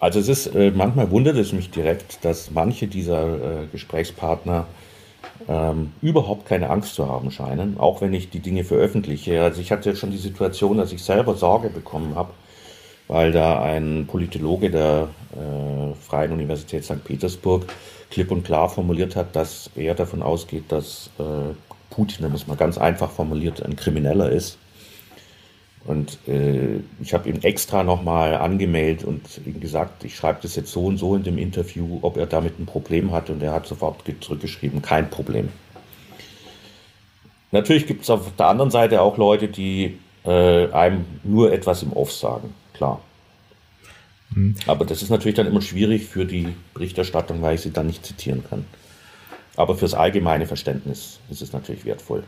Also 0.00 0.20
es 0.20 0.28
ist, 0.28 0.54
äh, 0.54 0.70
manchmal 0.70 1.10
wundert 1.10 1.36
es 1.36 1.52
mich 1.52 1.70
direkt, 1.70 2.24
dass 2.24 2.50
manche 2.50 2.86
dieser 2.86 3.62
äh, 3.62 3.66
Gesprächspartner 3.72 4.66
ähm, 5.48 5.92
überhaupt 6.02 6.46
keine 6.46 6.70
Angst 6.70 6.94
zu 6.94 7.08
haben 7.08 7.30
scheinen, 7.30 7.78
auch 7.78 8.00
wenn 8.00 8.12
ich 8.12 8.30
die 8.30 8.40
Dinge 8.40 8.64
veröffentliche. 8.64 9.42
Also 9.42 9.60
ich 9.60 9.72
hatte 9.72 9.96
schon 9.96 10.10
die 10.10 10.18
Situation, 10.18 10.76
dass 10.76 10.92
ich 10.92 11.02
selber 11.02 11.34
Sorge 11.34 11.70
bekommen 11.70 12.14
habe, 12.14 12.30
weil 13.08 13.32
da 13.32 13.62
ein 13.62 14.06
Politologe 14.06 14.70
der 14.70 15.08
äh, 15.32 15.94
Freien 16.06 16.32
Universität 16.32 16.84
St. 16.84 17.02
Petersburg 17.04 17.66
klipp 18.10 18.30
und 18.30 18.44
klar 18.44 18.68
formuliert 18.68 19.16
hat, 19.16 19.34
dass 19.34 19.70
er 19.74 19.94
davon 19.94 20.22
ausgeht, 20.22 20.64
dass 20.68 21.10
äh, 21.18 21.54
Putin, 21.90 22.26
um 22.26 22.34
es 22.34 22.46
mal 22.46 22.56
ganz 22.56 22.78
einfach 22.78 23.10
formuliert, 23.10 23.62
ein 23.62 23.76
Krimineller 23.76 24.30
ist. 24.30 24.58
Und 25.86 26.18
äh, 26.26 26.80
ich 27.02 27.12
habe 27.12 27.28
ihm 27.28 27.40
extra 27.42 27.84
nochmal 27.84 28.36
angemeldet 28.36 29.04
und 29.04 29.20
ihm 29.44 29.60
gesagt, 29.60 30.04
ich 30.04 30.16
schreibe 30.16 30.38
das 30.42 30.56
jetzt 30.56 30.72
so 30.72 30.86
und 30.86 30.96
so 30.96 31.14
in 31.14 31.24
dem 31.24 31.36
Interview, 31.36 31.98
ob 32.00 32.16
er 32.16 32.26
damit 32.26 32.58
ein 32.58 32.64
Problem 32.64 33.12
hat. 33.12 33.28
Und 33.28 33.42
er 33.42 33.52
hat 33.52 33.66
sofort 33.66 34.02
zurückgeschrieben, 34.20 34.80
kein 34.80 35.10
Problem. 35.10 35.50
Natürlich 37.52 37.86
gibt 37.86 38.02
es 38.02 38.10
auf 38.10 38.34
der 38.36 38.46
anderen 38.46 38.70
Seite 38.70 39.02
auch 39.02 39.18
Leute, 39.18 39.48
die 39.48 39.98
äh, 40.24 40.70
einem 40.72 41.04
nur 41.22 41.52
etwas 41.52 41.82
im 41.82 41.92
Off 41.92 42.12
sagen, 42.12 42.54
klar. 42.72 43.00
Mhm. 44.30 44.56
Aber 44.66 44.84
das 44.86 45.02
ist 45.02 45.10
natürlich 45.10 45.36
dann 45.36 45.46
immer 45.46 45.62
schwierig 45.62 46.06
für 46.06 46.24
die 46.24 46.48
Berichterstattung, 46.72 47.42
weil 47.42 47.56
ich 47.56 47.60
sie 47.60 47.70
dann 47.70 47.86
nicht 47.86 48.04
zitieren 48.04 48.42
kann. 48.48 48.64
Aber 49.56 49.76
fürs 49.76 49.94
allgemeine 49.94 50.46
Verständnis 50.46 51.20
ist 51.30 51.42
es 51.42 51.52
natürlich 51.52 51.84
wertvoll. 51.84 52.24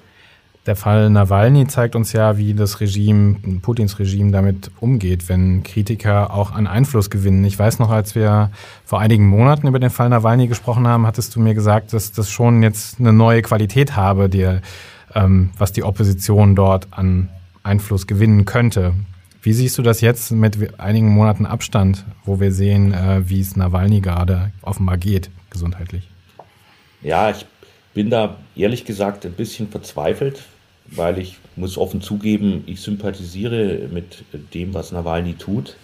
Der 0.67 0.75
Fall 0.75 1.11
Nawalny 1.11 1.69
zeigt 1.69 1.95
uns 1.95 2.13
ja, 2.13 2.39
wie 2.39 2.53
das 2.53 2.81
Regime, 2.81 3.61
Putins 3.63 4.01
Regime 4.01 4.33
damit 4.33 4.73
umgeht, 4.81 5.29
wenn 5.29 5.63
Kritiker 5.63 6.35
auch 6.35 6.51
an 6.51 6.67
Einfluss 6.67 7.09
gewinnen. 7.09 7.45
Ich 7.45 7.57
weiß 7.57 7.79
noch, 7.79 7.91
als 7.91 8.17
wir 8.17 8.51
vor 8.85 8.99
einigen 8.99 9.29
Monaten 9.29 9.69
über 9.69 9.79
den 9.79 9.91
Fall 9.91 10.09
Nawalny 10.09 10.49
gesprochen 10.49 10.89
haben, 10.89 11.07
hattest 11.07 11.37
du 11.37 11.41
mir 11.41 11.55
gesagt, 11.55 11.93
dass 11.93 12.11
das 12.11 12.31
schon 12.31 12.65
jetzt 12.65 12.99
eine 12.99 13.13
neue 13.13 13.43
Qualität 13.43 13.95
habe, 13.95 14.29
die, 14.29 14.59
ähm, 15.15 15.51
was 15.57 15.73
die 15.73 15.85
Opposition 15.85 16.57
dort 16.57 16.89
an 16.91 17.29
Einfluss 17.63 18.09
gewinnen 18.09 18.45
könnte. 18.45 18.93
Wie 19.43 19.53
siehst 19.53 19.79
du 19.79 19.83
das 19.83 20.01
jetzt 20.01 20.33
mit 20.33 20.81
einigen 20.81 21.11
Monaten 21.11 21.47
Abstand, 21.47 22.05
wo 22.25 22.41
wir 22.41 22.51
sehen, 22.51 22.93
äh, 22.93 23.29
wie 23.29 23.41
es 23.41 23.55
Nawalny 23.55 24.01
gerade 24.01 24.51
offenbar 24.63 24.97
geht, 24.97 25.31
gesundheitlich? 25.49 26.09
Ja, 27.03 27.31
ich 27.31 27.47
bin 27.95 28.11
da 28.11 28.37
ehrlich 28.57 28.85
gesagt 28.85 29.25
ein 29.25 29.33
bisschen 29.33 29.69
verzweifelt, 29.69 30.43
weil 30.89 31.19
ich 31.19 31.37
muss 31.57 31.79
offen 31.79 32.01
zugeben, 32.01 32.65
ich 32.67 32.81
sympathisiere 32.81 33.89
mit 33.91 34.25
dem, 34.55 34.75
was 34.75 34.93
Nawalny 34.93 35.35
tut. 35.35 35.77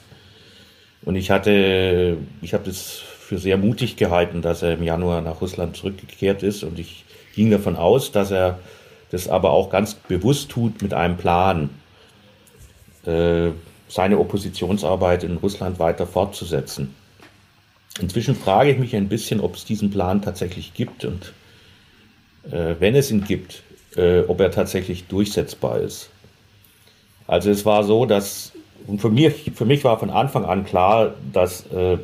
Und 1.05 1.17
ich 1.17 1.31
hatte, 1.31 2.19
ich 2.41 2.55
habe 2.55 2.65
das 2.65 2.89
für 2.89 3.39
sehr 3.39 3.57
mutig 3.57 3.97
gehalten, 3.97 4.43
dass 4.43 4.63
er 4.63 4.75
im 4.75 4.83
Januar 4.83 5.21
nach 5.21 5.41
Russland 5.41 5.77
zurückgekehrt 5.77 6.43
ist. 6.43 6.63
Und 6.63 6.79
ich 6.79 7.05
ging 7.35 7.51
davon 7.51 7.77
aus, 7.77 8.13
dass 8.13 8.31
er 8.31 8.59
das 9.11 9.29
aber 9.29 9.51
auch 9.51 9.71
ganz 9.71 9.95
bewusst 9.95 10.51
tut 10.51 10.83
mit 10.83 10.95
einem 10.95 11.17
Plan, 11.17 11.71
äh, 13.05 13.51
seine 13.89 14.19
Oppositionsarbeit 14.19 15.25
in 15.25 15.37
Russland 15.37 15.79
weiter 15.79 16.07
fortzusetzen. 16.07 16.95
Inzwischen 18.01 18.35
frage 18.35 18.71
ich 18.71 18.79
mich 18.79 18.97
ein 18.97 19.09
bisschen, 19.09 19.41
ob 19.41 19.57
es 19.57 19.67
diesen 19.67 19.91
Plan 19.91 20.23
tatsächlich 20.23 20.73
gibt 20.73 21.05
und 21.05 21.33
äh, 22.51 22.77
wenn 22.79 22.95
es 22.95 23.11
ihn 23.11 23.25
gibt, 23.25 23.63
äh, 23.97 24.21
ob 24.21 24.41
er 24.41 24.51
tatsächlich 24.51 25.07
durchsetzbar 25.07 25.81
ist. 25.81 26.11
Also 27.27 27.51
es 27.51 27.65
war 27.65 27.85
so, 27.85 28.07
dass 28.07 28.53
und 28.87 29.01
für 29.01 29.11
mich, 29.11 29.53
für 29.55 29.65
mich 29.65 29.85
war 29.85 29.99
von 29.99 30.11
Anfang 30.11 30.45
an 30.45 30.65
klar, 30.65 31.15
dass 31.33 31.67
äh, 31.73 31.99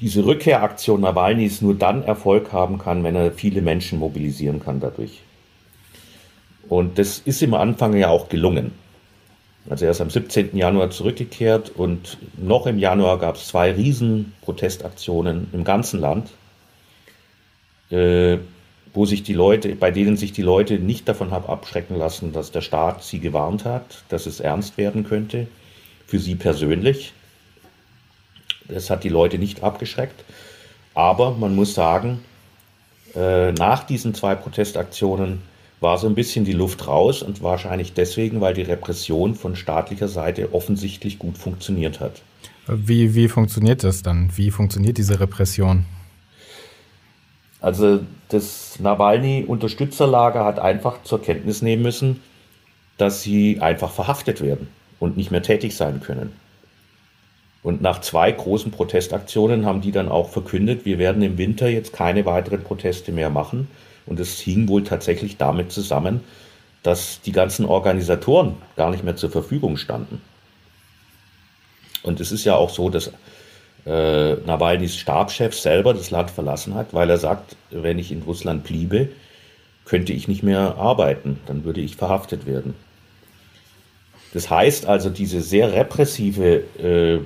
diese 0.00 0.24
Rückkehraktion 0.24 1.00
Nawalnys 1.00 1.60
nur 1.60 1.74
dann 1.74 2.02
Erfolg 2.02 2.52
haben 2.52 2.78
kann, 2.78 3.04
wenn 3.04 3.14
er 3.14 3.32
viele 3.32 3.62
Menschen 3.62 3.98
mobilisieren 3.98 4.62
kann 4.62 4.80
dadurch. 4.80 5.20
Und 6.68 6.98
das 6.98 7.18
ist 7.18 7.42
im 7.42 7.54
Anfang 7.54 7.94
ja 7.94 8.08
auch 8.08 8.28
gelungen. 8.28 8.72
Also 9.68 9.86
er 9.86 9.92
ist 9.92 10.00
am 10.00 10.10
17. 10.10 10.56
Januar 10.56 10.90
zurückgekehrt 10.90 11.70
und 11.74 12.18
noch 12.36 12.66
im 12.66 12.78
Januar 12.78 13.18
gab 13.18 13.36
es 13.36 13.48
zwei 13.48 13.72
riesen 13.72 14.34
Protestaktionen 14.42 15.48
im 15.52 15.64
ganzen 15.64 16.00
Land. 16.00 16.30
Äh, 17.90 18.38
wo 18.94 19.06
sich 19.06 19.24
die 19.24 19.34
Leute, 19.34 19.74
bei 19.74 19.90
denen 19.90 20.16
sich 20.16 20.32
die 20.32 20.42
Leute 20.42 20.78
nicht 20.78 21.08
davon 21.08 21.32
haben 21.32 21.46
abschrecken 21.46 21.98
lassen, 21.98 22.32
dass 22.32 22.52
der 22.52 22.60
Staat 22.60 23.02
sie 23.02 23.18
gewarnt 23.18 23.64
hat, 23.64 24.04
dass 24.08 24.26
es 24.26 24.40
ernst 24.40 24.78
werden 24.78 25.04
könnte, 25.04 25.48
für 26.06 26.20
sie 26.20 26.36
persönlich. 26.36 27.12
Das 28.68 28.88
hat 28.90 29.04
die 29.04 29.08
Leute 29.08 29.38
nicht 29.38 29.62
abgeschreckt. 29.62 30.24
Aber 30.94 31.32
man 31.32 31.56
muss 31.56 31.74
sagen, 31.74 32.20
äh, 33.16 33.52
nach 33.52 33.84
diesen 33.84 34.14
zwei 34.14 34.36
Protestaktionen 34.36 35.42
war 35.80 35.98
so 35.98 36.06
ein 36.06 36.14
bisschen 36.14 36.44
die 36.44 36.52
Luft 36.52 36.86
raus 36.86 37.22
und 37.22 37.42
wahrscheinlich 37.42 37.92
deswegen, 37.92 38.40
weil 38.40 38.54
die 38.54 38.62
Repression 38.62 39.34
von 39.34 39.56
staatlicher 39.56 40.08
Seite 40.08 40.54
offensichtlich 40.54 41.18
gut 41.18 41.36
funktioniert 41.36 42.00
hat. 42.00 42.22
Wie, 42.66 43.14
wie 43.14 43.28
funktioniert 43.28 43.84
das 43.84 44.02
dann? 44.02 44.30
Wie 44.36 44.50
funktioniert 44.50 44.96
diese 44.98 45.20
Repression? 45.20 45.84
Also 47.64 48.00
das 48.28 48.78
Nawalny-Unterstützerlager 48.78 50.44
hat 50.44 50.58
einfach 50.58 51.02
zur 51.02 51.22
Kenntnis 51.22 51.62
nehmen 51.62 51.82
müssen, 51.82 52.22
dass 52.98 53.22
sie 53.22 53.62
einfach 53.62 53.90
verhaftet 53.90 54.42
werden 54.42 54.68
und 55.00 55.16
nicht 55.16 55.30
mehr 55.30 55.42
tätig 55.42 55.74
sein 55.74 56.02
können. 56.02 56.32
Und 57.62 57.80
nach 57.80 58.02
zwei 58.02 58.30
großen 58.32 58.70
Protestaktionen 58.70 59.64
haben 59.64 59.80
die 59.80 59.92
dann 59.92 60.10
auch 60.10 60.28
verkündet, 60.28 60.84
wir 60.84 60.98
werden 60.98 61.22
im 61.22 61.38
Winter 61.38 61.66
jetzt 61.66 61.94
keine 61.94 62.26
weiteren 62.26 62.62
Proteste 62.62 63.12
mehr 63.12 63.30
machen. 63.30 63.68
Und 64.04 64.20
es 64.20 64.38
hing 64.40 64.68
wohl 64.68 64.84
tatsächlich 64.84 65.38
damit 65.38 65.72
zusammen, 65.72 66.20
dass 66.82 67.22
die 67.22 67.32
ganzen 67.32 67.64
Organisatoren 67.64 68.56
gar 68.76 68.90
nicht 68.90 69.04
mehr 69.04 69.16
zur 69.16 69.30
Verfügung 69.30 69.78
standen. 69.78 70.20
Und 72.02 72.20
es 72.20 72.30
ist 72.30 72.44
ja 72.44 72.56
auch 72.56 72.68
so, 72.68 72.90
dass 72.90 73.10
äh, 73.86 74.34
Nawalnys 74.46 74.96
Stabschef 74.96 75.54
selber 75.54 75.94
das 75.94 76.10
Land 76.10 76.30
verlassen 76.30 76.74
hat, 76.74 76.94
weil 76.94 77.10
er 77.10 77.18
sagt, 77.18 77.56
wenn 77.70 77.98
ich 77.98 78.12
in 78.12 78.22
Russland 78.22 78.64
bliebe, 78.64 79.08
könnte 79.84 80.12
ich 80.12 80.28
nicht 80.28 80.42
mehr 80.42 80.76
arbeiten, 80.76 81.38
dann 81.46 81.64
würde 81.64 81.80
ich 81.80 81.96
verhaftet 81.96 82.46
werden. 82.46 82.74
Das 84.32 84.50
heißt 84.50 84.86
also, 84.86 85.10
diese 85.10 85.40
sehr 85.42 85.72
repressive 85.72 86.64
äh, 86.78 87.20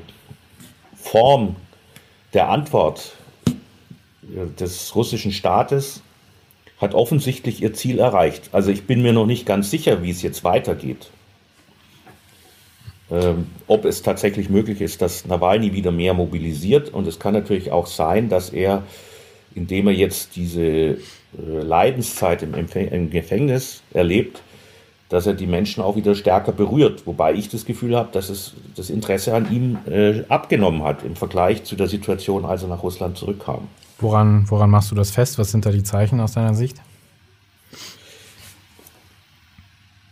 Form 0.96 1.56
der 2.34 2.48
Antwort 2.48 3.12
äh, 3.46 3.52
des 4.58 4.94
russischen 4.94 5.32
Staates 5.32 6.02
hat 6.80 6.94
offensichtlich 6.94 7.62
ihr 7.62 7.72
Ziel 7.74 7.98
erreicht. 7.98 8.50
Also 8.52 8.70
ich 8.70 8.84
bin 8.86 9.02
mir 9.02 9.12
noch 9.12 9.26
nicht 9.26 9.46
ganz 9.46 9.70
sicher, 9.70 10.02
wie 10.02 10.10
es 10.10 10.22
jetzt 10.22 10.44
weitergeht. 10.44 11.10
Ähm, 13.10 13.46
ob 13.66 13.84
es 13.86 14.02
tatsächlich 14.02 14.50
möglich 14.50 14.80
ist, 14.80 15.00
dass 15.00 15.26
Nawalny 15.26 15.72
wieder 15.72 15.90
mehr 15.90 16.14
mobilisiert. 16.14 16.92
Und 16.92 17.06
es 17.06 17.18
kann 17.18 17.34
natürlich 17.34 17.72
auch 17.72 17.86
sein, 17.86 18.28
dass 18.28 18.50
er, 18.50 18.82
indem 19.54 19.86
er 19.86 19.94
jetzt 19.94 20.36
diese 20.36 20.62
äh, 20.62 20.96
Leidenszeit 21.36 22.42
im, 22.42 22.54
im 22.54 23.10
Gefängnis 23.10 23.82
erlebt, 23.94 24.42
dass 25.08 25.26
er 25.26 25.32
die 25.32 25.46
Menschen 25.46 25.82
auch 25.82 25.96
wieder 25.96 26.14
stärker 26.14 26.52
berührt. 26.52 27.06
Wobei 27.06 27.32
ich 27.32 27.48
das 27.48 27.64
Gefühl 27.64 27.96
habe, 27.96 28.10
dass 28.12 28.28
es 28.28 28.54
das 28.76 28.90
Interesse 28.90 29.34
an 29.34 29.50
ihm 29.50 29.78
äh, 29.90 30.24
abgenommen 30.28 30.82
hat 30.82 31.02
im 31.02 31.16
Vergleich 31.16 31.64
zu 31.64 31.76
der 31.76 31.88
Situation, 31.88 32.44
als 32.44 32.62
er 32.62 32.68
nach 32.68 32.82
Russland 32.82 33.16
zurückkam. 33.16 33.68
Woran, 33.98 34.44
woran 34.50 34.68
machst 34.68 34.90
du 34.90 34.94
das 34.94 35.10
fest? 35.10 35.38
Was 35.38 35.50
sind 35.50 35.64
da 35.64 35.70
die 35.70 35.82
Zeichen 35.82 36.20
aus 36.20 36.32
deiner 36.32 36.54
Sicht? 36.54 36.76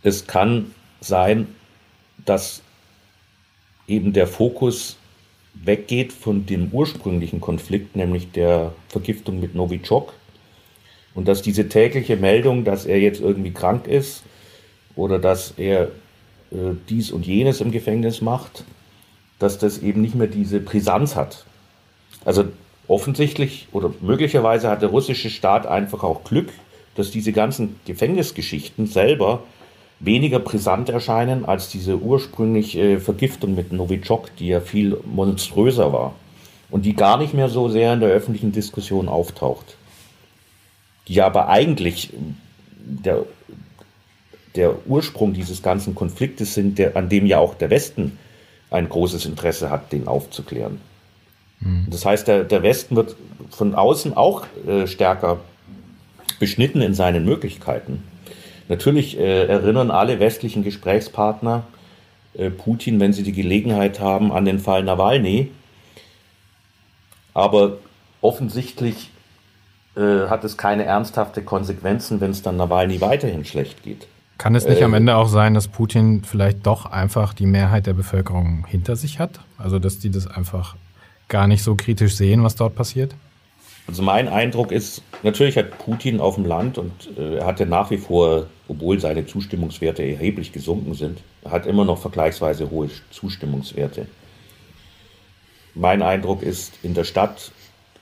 Es 0.01 0.25
kann 0.25 0.71
sein, 0.99 1.47
dass 2.25 2.61
eben 3.87 4.13
der 4.13 4.27
Fokus 4.27 4.97
weggeht 5.53 6.13
von 6.13 6.45
dem 6.45 6.69
ursprünglichen 6.71 7.41
Konflikt, 7.41 7.95
nämlich 7.95 8.31
der 8.31 8.73
Vergiftung 8.89 9.39
mit 9.39 9.55
Novichok. 9.55 10.13
Und 11.15 11.27
dass 11.27 11.41
diese 11.41 11.67
tägliche 11.67 12.15
Meldung, 12.15 12.63
dass 12.63 12.85
er 12.85 12.99
jetzt 12.99 13.21
irgendwie 13.21 13.51
krank 13.51 13.87
ist 13.87 14.23
oder 14.95 15.17
dass 15.17 15.53
er 15.57 15.83
äh, 16.51 16.75
dies 16.89 17.11
und 17.11 17.25
jenes 17.25 17.59
im 17.59 17.71
Gefängnis 17.71 18.21
macht, 18.21 18.65
dass 19.39 19.57
das 19.57 19.79
eben 19.79 20.01
nicht 20.01 20.15
mehr 20.15 20.27
diese 20.27 20.59
Brisanz 20.59 21.15
hat. 21.15 21.45
Also 22.23 22.45
offensichtlich 22.87 23.67
oder 23.71 23.91
möglicherweise 24.01 24.69
hat 24.69 24.81
der 24.81 24.89
russische 24.89 25.29
Staat 25.29 25.65
einfach 25.65 26.03
auch 26.03 26.23
Glück, 26.23 26.49
dass 26.95 27.11
diese 27.11 27.31
ganzen 27.31 27.79
Gefängnisgeschichten 27.85 28.87
selber 28.87 29.43
weniger 29.99 30.39
brisant 30.39 30.89
erscheinen 30.89 31.45
als 31.45 31.69
diese 31.69 31.97
ursprüngliche 31.99 32.99
Vergiftung 32.99 33.55
mit 33.55 33.71
Novichok, 33.71 34.35
die 34.37 34.47
ja 34.47 34.61
viel 34.61 34.97
monströser 35.05 35.91
war 35.91 36.13
und 36.69 36.85
die 36.85 36.95
gar 36.95 37.17
nicht 37.17 37.33
mehr 37.33 37.49
so 37.49 37.69
sehr 37.69 37.93
in 37.93 37.99
der 37.99 38.09
öffentlichen 38.09 38.51
Diskussion 38.51 39.07
auftaucht. 39.07 39.75
Die 41.07 41.21
aber 41.21 41.47
eigentlich 41.47 42.11
der, 42.85 43.25
der 44.55 44.75
Ursprung 44.87 45.33
dieses 45.33 45.63
ganzen 45.63 45.95
Konfliktes 45.95 46.53
sind, 46.53 46.77
der, 46.77 46.95
an 46.95 47.09
dem 47.09 47.25
ja 47.25 47.39
auch 47.39 47.55
der 47.55 47.69
Westen 47.69 48.17
ein 48.69 48.89
großes 48.89 49.25
Interesse 49.25 49.69
hat, 49.69 49.91
den 49.93 50.07
aufzuklären. 50.07 50.81
Mhm. 51.61 51.87
Das 51.89 52.05
heißt, 52.05 52.27
der, 52.27 52.43
der 52.43 52.63
Westen 52.63 52.95
wird 52.95 53.15
von 53.49 53.73
außen 53.73 54.15
auch 54.15 54.45
äh, 54.67 54.87
stärker 54.87 55.39
beschnitten 56.39 56.81
in 56.81 56.93
seinen 56.93 57.25
Möglichkeiten. 57.25 58.03
Natürlich 58.69 59.17
äh, 59.17 59.45
erinnern 59.45 59.91
alle 59.91 60.19
westlichen 60.19 60.63
Gesprächspartner 60.63 61.63
äh, 62.33 62.49
Putin, 62.49 62.99
wenn 62.99 63.13
sie 63.13 63.23
die 63.23 63.31
Gelegenheit 63.31 63.99
haben, 63.99 64.31
an 64.31 64.45
den 64.45 64.59
Fall 64.59 64.83
Nawalny. 64.83 65.51
Aber 67.33 67.77
offensichtlich 68.21 69.11
äh, 69.95 70.27
hat 70.27 70.43
es 70.43 70.57
keine 70.57 70.83
ernsthafte 70.83 71.41
Konsequenzen, 71.41 72.19
wenn 72.21 72.31
es 72.31 72.41
dann 72.41 72.57
Nawalny 72.57 72.99
weiterhin 73.01 73.45
schlecht 73.45 73.83
geht. 73.83 74.07
Kann 74.37 74.53
es 74.53 74.67
nicht 74.67 74.83
am 74.83 74.93
äh, 74.93 74.97
Ende 74.97 75.15
auch 75.15 75.27
sein, 75.27 75.53
dass 75.53 75.67
Putin 75.67 76.23
vielleicht 76.23 76.65
doch 76.65 76.85
einfach 76.85 77.33
die 77.33 77.47
Mehrheit 77.47 77.87
der 77.87 77.93
Bevölkerung 77.93 78.65
hinter 78.67 78.95
sich 78.95 79.19
hat? 79.19 79.39
Also 79.57 79.79
dass 79.79 79.99
die 79.99 80.11
das 80.11 80.27
einfach 80.27 80.75
gar 81.27 81.47
nicht 81.47 81.63
so 81.63 81.75
kritisch 81.75 82.15
sehen, 82.15 82.43
was 82.43 82.55
dort 82.55 82.75
passiert? 82.75 83.15
Also 83.87 84.03
mein 84.03 84.27
Eindruck 84.27 84.73
ist, 84.73 85.01
natürlich 85.23 85.57
hat 85.57 85.77
Putin 85.77 86.19
auf 86.19 86.35
dem 86.35 86.45
Land 86.45 86.77
und 86.77 86.91
äh, 87.17 87.37
er 87.37 87.45
hat 87.45 87.61
ja 87.61 87.65
nach 87.65 87.89
wie 87.89 87.97
vor, 87.97 88.47
obwohl 88.67 88.99
seine 88.99 89.25
Zustimmungswerte 89.25 90.03
erheblich 90.03 90.51
gesunken 90.51 90.93
sind, 90.93 91.19
hat 91.45 91.65
immer 91.65 91.85
noch 91.85 91.97
vergleichsweise 91.97 92.69
hohe 92.69 92.89
Zustimmungswerte. 93.11 94.07
Mein 95.73 96.01
Eindruck 96.01 96.43
ist 96.43 96.73
in 96.83 96.95
der 96.95 97.05
Stadt, 97.05 97.51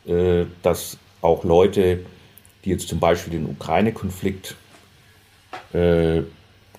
äh, 0.08 0.46
dass 0.64 0.98
auch 1.22 1.44
Leute, 1.44 2.00
die 2.64 2.72
jetzt 2.72 2.88
zum 2.88 3.00
Beispiel 3.00 3.34
den 3.34 3.46
Ukraine-Konflikt 3.48 4.56
äh, 5.74 6.22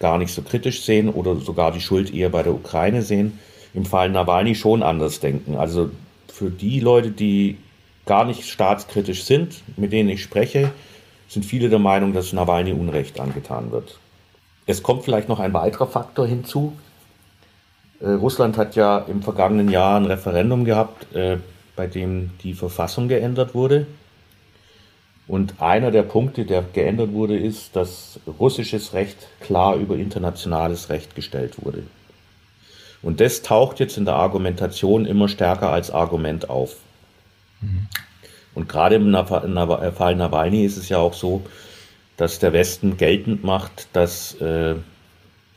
gar 0.00 0.18
nicht 0.18 0.34
so 0.34 0.42
kritisch 0.42 0.82
sehen 0.82 1.08
oder 1.08 1.36
sogar 1.36 1.70
die 1.70 1.80
Schuld 1.80 2.12
eher 2.12 2.30
bei 2.30 2.42
der 2.42 2.54
Ukraine 2.54 3.02
sehen, 3.02 3.38
im 3.72 3.84
Fall 3.84 4.10
Nawalny 4.10 4.56
schon 4.56 4.82
anders 4.82 5.20
denken. 5.20 5.56
Also 5.56 5.90
für 6.28 6.50
die 6.50 6.80
Leute, 6.80 7.10
die 7.10 7.56
gar 8.06 8.25
nicht 8.25 8.48
staatskritisch 8.48 9.25
sind, 9.25 9.62
mit 9.76 9.92
denen 9.92 10.08
ich 10.08 10.22
spreche, 10.22 10.70
sind 11.28 11.44
viele 11.44 11.68
der 11.68 11.80
Meinung, 11.80 12.12
dass 12.12 12.32
Nawalny 12.32 12.72
Unrecht 12.72 13.20
angetan 13.20 13.72
wird. 13.72 13.98
Es 14.64 14.82
kommt 14.82 15.04
vielleicht 15.04 15.28
noch 15.28 15.40
ein 15.40 15.52
weiterer 15.52 15.86
Faktor 15.86 16.26
hinzu. 16.26 16.72
Äh, 18.00 18.10
Russland 18.10 18.56
hat 18.56 18.76
ja 18.76 18.98
im 18.98 19.22
vergangenen 19.22 19.70
Jahr 19.70 19.98
ein 19.98 20.06
Referendum 20.06 20.64
gehabt, 20.64 21.14
äh, 21.14 21.38
bei 21.75 21.86
dem 21.86 22.30
die 22.42 22.54
Verfassung 22.54 23.08
geändert 23.08 23.54
wurde. 23.54 23.86
Und 25.28 25.60
einer 25.60 25.90
der 25.90 26.04
Punkte, 26.04 26.44
der 26.44 26.62
geändert 26.62 27.12
wurde, 27.12 27.36
ist, 27.36 27.75
dass 27.75 28.20
russisches 28.38 28.92
Recht 28.92 29.26
klar 29.40 29.75
über 29.75 29.96
internationales 29.96 30.88
Recht 30.88 31.16
gestellt 31.16 31.64
wurde. 31.64 31.82
Und 33.02 33.20
das 33.20 33.42
taucht 33.42 33.80
jetzt 33.80 33.98
in 33.98 34.04
der 34.04 34.14
Argumentation 34.14 35.04
immer 35.04 35.28
stärker 35.28 35.70
als 35.70 35.90
Argument 35.90 36.48
auf. 36.48 36.76
Und 38.54 38.68
gerade 38.68 38.96
im 38.96 39.12
Fall 39.14 40.16
Nawalny 40.16 40.64
ist 40.64 40.76
es 40.76 40.88
ja 40.88 40.98
auch 40.98 41.14
so, 41.14 41.42
dass 42.16 42.38
der 42.38 42.52
Westen 42.52 42.96
geltend 42.96 43.44
macht, 43.44 43.88
dass 43.92 44.34
äh, 44.40 44.76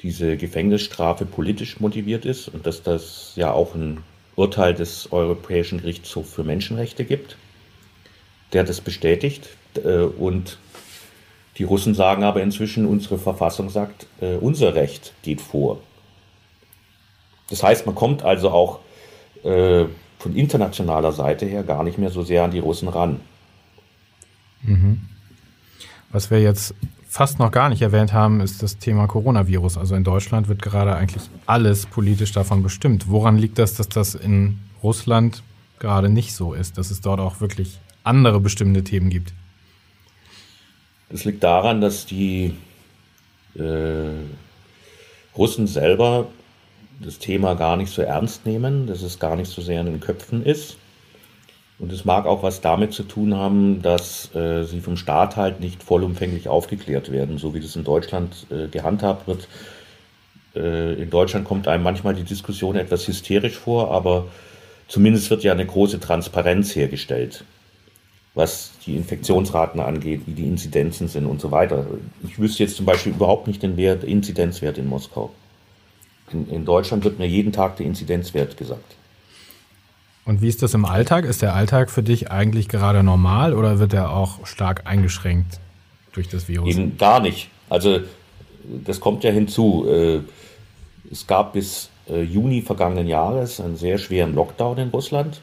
diese 0.02 0.38
Gefängnisstrafe 0.38 1.26
politisch 1.26 1.80
motiviert 1.80 2.26
ist 2.26 2.50
und 2.50 2.66
dass 2.66 2.84
das 2.84 3.34
ja 3.36 3.52
auch 3.52 3.76
ein 3.76 4.04
Urteil 4.36 4.74
des 4.74 5.12
Europäischen 5.12 5.80
Gerichtshofs 5.80 6.34
für 6.34 6.44
Menschenrechte 6.44 7.06
gibt, 7.06 7.38
der 8.54 8.64
das 8.64 8.82
bestätigt. 8.82 9.50
Äh, 9.76 10.02
und 10.02 10.58
die 11.58 11.64
Russen 11.64 11.94
sagen 11.94 12.24
aber 12.24 12.42
inzwischen, 12.42 12.86
unsere 12.86 13.18
Verfassung 13.18 13.70
sagt, 13.70 14.08
äh, 14.22 14.36
unser 14.36 14.76
Recht 14.76 15.14
geht 15.24 15.42
vor. 15.42 15.80
Das 17.50 17.64
heißt, 17.64 17.86
man 17.86 17.96
kommt 17.96 18.24
also 18.24 18.52
auch 18.52 18.80
äh, 19.44 19.86
von 20.20 20.36
internationaler 20.36 21.14
Seite 21.14 21.46
her 21.46 21.64
gar 21.64 21.84
nicht 21.84 21.98
mehr 21.98 22.12
so 22.12 22.24
sehr 22.24 22.44
an 22.44 22.52
die 22.52 22.60
Russen 22.60 22.90
ran. 22.90 23.22
Mhm. 24.62 25.00
Was 26.12 26.30
wir 26.30 26.42
jetzt 26.42 26.76
fast 27.08 27.40
noch 27.40 27.52
gar 27.52 27.70
nicht 27.70 27.82
erwähnt 27.82 28.14
haben, 28.14 28.42
ist 28.42 28.62
das 28.62 28.78
Thema 28.78 29.08
Coronavirus. 29.08 29.78
Also 29.78 29.96
in 29.96 30.04
Deutschland 30.04 30.50
wird 30.50 30.62
gerade 30.62 30.96
eigentlich 30.96 31.24
alles 31.46 31.86
politisch 31.86 32.34
davon 32.34 32.62
bestimmt. 32.62 33.10
Woran 33.10 33.38
liegt 33.38 33.58
das, 33.58 33.74
dass 33.74 33.88
das 33.88 34.14
in 34.14 34.60
Russland 34.84 35.42
gerade 35.80 36.10
nicht 36.10 36.34
so 36.34 36.54
ist, 36.54 36.78
dass 36.78 36.92
es 36.92 37.00
dort 37.00 37.22
auch 37.22 37.40
wirklich 37.40 37.80
andere 38.04 38.42
bestimmte 38.42 38.84
Themen 38.84 39.10
gibt? 39.10 39.34
Das 41.10 41.26
liegt 41.26 41.44
daran, 41.44 41.80
dass 41.80 42.06
die 42.06 42.54
äh, 43.56 44.10
Russen 45.36 45.66
selber 45.66 46.28
das 47.00 47.20
Thema 47.20 47.56
gar 47.56 47.78
nicht 47.78 47.92
so 47.92 48.02
ernst 48.02 48.46
nehmen, 48.46 48.88
dass 48.88 49.02
es 49.02 49.20
gar 49.20 49.36
nicht 49.36 49.50
so 49.50 49.62
sehr 49.62 49.80
in 49.82 49.88
den 49.88 50.00
Köpfen 50.00 50.44
ist. 50.46 50.78
Und 51.80 51.94
es 51.94 52.04
mag 52.04 52.26
auch 52.26 52.44
was 52.44 52.60
damit 52.60 52.94
zu 52.94 53.04
tun 53.04 53.36
haben, 53.36 53.82
dass 53.82 54.36
äh, 54.36 54.64
sie 54.64 54.82
vom 54.82 54.98
Staat 54.98 55.38
halt 55.38 55.62
nicht 55.62 55.82
vollumfänglich 55.82 56.50
aufgeklärt 56.50 57.10
werden, 57.10 57.38
so 57.38 57.54
wie 57.54 57.62
das 57.62 57.76
in 57.78 57.86
Deutschland 57.86 58.48
äh, 58.52 58.68
gehandhabt 58.68 59.28
wird. 59.28 59.48
Äh, 60.56 61.02
in 61.02 61.10
Deutschland 61.10 61.48
kommt 61.48 61.70
einem 61.70 61.84
manchmal 61.84 62.16
die 62.16 62.24
Diskussion 62.24 62.76
etwas 62.76 63.08
hysterisch 63.08 63.58
vor, 63.58 63.92
aber 63.92 64.28
zumindest 64.90 65.30
wird 65.30 65.44
ja 65.44 65.54
eine 65.54 65.66
große 65.66 66.02
Transparenz 66.02 66.76
hergestellt, 66.76 67.46
was 68.34 68.74
die 68.86 68.98
Infektionsraten 68.98 69.80
angeht, 69.80 70.24
wie 70.26 70.34
die 70.34 70.48
Inzidenzen 70.48 71.08
sind 71.08 71.26
und 71.28 71.40
so 71.40 71.50
weiter. 71.50 71.86
Ich 72.28 72.38
wüsste 72.40 72.64
jetzt 72.64 72.76
zum 72.76 72.86
Beispiel 72.86 73.14
überhaupt 73.14 73.48
nicht 73.48 73.64
den 73.64 73.78
Wert, 73.78 74.04
Inzidenzwert 74.04 74.78
in 74.78 74.88
Moskau. 74.88 75.32
In, 76.34 76.50
in 76.50 76.66
Deutschland 76.66 77.04
wird 77.04 77.20
mir 77.20 77.28
jeden 77.28 77.52
Tag 77.52 77.78
der 77.78 77.86
Inzidenzwert 77.86 78.58
gesagt. 78.58 78.96
Und 80.26 80.42
wie 80.42 80.48
ist 80.48 80.62
das 80.62 80.74
im 80.74 80.86
Alltag? 80.86 81.26
Ist 81.26 81.42
der 81.42 81.56
Alltag 81.56 81.90
für 81.90 82.04
dich 82.04 82.30
eigentlich 82.30 82.68
gerade 82.68 83.02
normal 83.04 83.54
oder 83.54 83.80
wird 83.80 83.94
er 83.94 84.12
auch 84.12 84.46
stark 84.46 84.86
eingeschränkt 84.86 85.60
durch 86.14 86.30
das 86.30 86.48
Virus? 86.48 86.70
Eben 86.70 86.98
gar 86.98 87.20
nicht. 87.20 87.50
Also 87.70 88.02
das 88.86 89.00
kommt 89.00 89.24
ja 89.24 89.32
hinzu. 89.32 89.88
Äh, 89.88 90.20
es 91.12 91.26
gab 91.26 91.54
bis 91.54 91.90
äh, 92.08 92.22
Juni 92.22 92.62
vergangenen 92.62 93.08
Jahres 93.08 93.60
einen 93.60 93.76
sehr 93.76 93.98
schweren 93.98 94.36
Lockdown 94.36 94.78
in 94.78 94.90
Russland. 94.90 95.42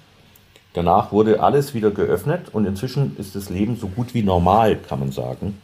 Danach 0.73 1.11
wurde 1.11 1.41
alles 1.41 1.75
wieder 1.75 1.91
geöffnet 1.91 2.51
und 2.53 2.67
inzwischen 2.67 3.17
ist 3.19 3.35
das 3.35 3.49
Leben 3.49 3.77
so 3.77 3.89
gut 3.89 4.15
wie 4.15 4.23
normal, 4.23 4.77
kann 4.77 5.01
man 5.01 5.11
sagen. 5.11 5.59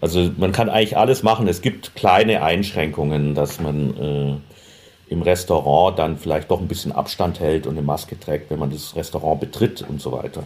Also 0.00 0.30
man 0.36 0.52
kann 0.52 0.68
eigentlich 0.68 0.96
alles 0.96 1.22
machen. 1.22 1.48
Es 1.48 1.60
gibt 1.60 1.94
kleine 1.96 2.42
Einschränkungen, 2.42 3.34
dass 3.34 3.60
man 3.60 3.96
äh, 3.96 5.12
im 5.12 5.22
Restaurant 5.22 5.98
dann 5.98 6.18
vielleicht 6.18 6.50
doch 6.50 6.60
ein 6.60 6.68
bisschen 6.68 6.92
Abstand 6.92 7.40
hält 7.40 7.66
und 7.66 7.72
eine 7.72 7.82
Maske 7.82 8.18
trägt, 8.18 8.50
wenn 8.50 8.58
man 8.58 8.70
das 8.70 8.94
Restaurant 8.94 9.40
betritt 9.40 9.84
und 9.88 10.00
so 10.00 10.12
weiter. 10.12 10.44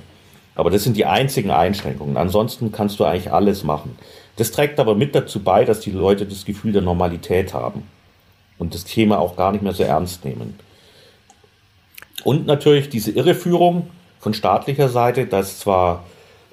Aber 0.54 0.70
das 0.70 0.84
sind 0.84 0.96
die 0.96 1.06
einzigen 1.06 1.50
Einschränkungen. 1.50 2.16
Ansonsten 2.16 2.72
kannst 2.72 3.00
du 3.00 3.04
eigentlich 3.04 3.32
alles 3.32 3.64
machen. 3.64 3.96
Das 4.36 4.52
trägt 4.52 4.80
aber 4.80 4.94
mit 4.94 5.14
dazu 5.14 5.42
bei, 5.42 5.64
dass 5.64 5.80
die 5.80 5.90
Leute 5.90 6.26
das 6.26 6.44
Gefühl 6.44 6.72
der 6.72 6.82
Normalität 6.82 7.54
haben 7.54 7.84
und 8.58 8.74
das 8.74 8.84
Thema 8.84 9.18
auch 9.18 9.36
gar 9.36 9.52
nicht 9.52 9.62
mehr 9.62 9.72
so 9.72 9.82
ernst 9.82 10.24
nehmen. 10.24 10.58
Und 12.24 12.46
natürlich 12.46 12.88
diese 12.88 13.10
Irreführung 13.10 13.88
von 14.20 14.34
staatlicher 14.34 14.88
Seite, 14.88 15.26
dass 15.26 15.58
zwar 15.58 16.04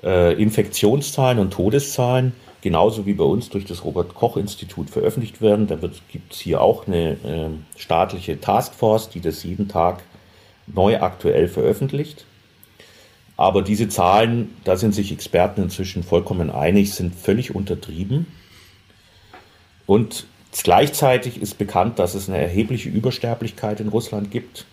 äh, 0.03 0.33
Infektionszahlen 0.41 1.39
und 1.39 1.51
Todeszahlen 1.51 2.33
genauso 2.61 3.05
wie 3.05 3.13
bei 3.13 3.23
uns 3.23 3.49
durch 3.49 3.65
das 3.65 3.83
Robert 3.85 4.13
Koch 4.13 4.37
Institut 4.37 4.89
veröffentlicht 4.89 5.41
werden. 5.41 5.67
Da 5.67 5.77
gibt 6.11 6.33
es 6.33 6.39
hier 6.39 6.61
auch 6.61 6.87
eine 6.87 7.11
äh, 7.11 7.49
staatliche 7.77 8.39
Taskforce, 8.39 9.09
die 9.09 9.21
das 9.21 9.43
jeden 9.43 9.67
Tag 9.67 10.03
neu 10.67 10.99
aktuell 10.99 11.47
veröffentlicht. 11.47 12.25
Aber 13.37 13.61
diese 13.61 13.87
Zahlen, 13.87 14.55
da 14.65 14.75
sind 14.75 14.93
sich 14.93 15.11
Experten 15.11 15.63
inzwischen 15.63 16.03
vollkommen 16.03 16.49
einig, 16.49 16.93
sind 16.93 17.15
völlig 17.15 17.55
untertrieben. 17.55 18.27
Und 19.85 20.27
gleichzeitig 20.51 21.41
ist 21.41 21.57
bekannt, 21.57 21.99
dass 21.99 22.15
es 22.15 22.27
eine 22.27 22.37
erhebliche 22.39 22.89
Übersterblichkeit 22.89 23.79
in 23.79 23.87
Russland 23.87 24.29
gibt, 24.29 24.65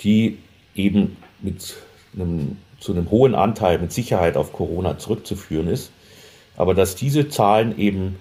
die 0.00 0.38
eben 0.74 1.16
mit 1.40 1.76
einem, 2.14 2.58
zu 2.80 2.92
einem 2.92 3.10
hohen 3.10 3.36
Anteil 3.36 3.78
mit 3.78 3.92
Sicherheit 3.92 4.36
auf 4.36 4.52
Corona 4.52 4.98
zurückzuführen 4.98 5.68
ist 5.68 5.92
aber 6.60 6.74
dass 6.74 6.94
diese 6.94 7.30
Zahlen 7.30 7.78
eben 7.78 8.16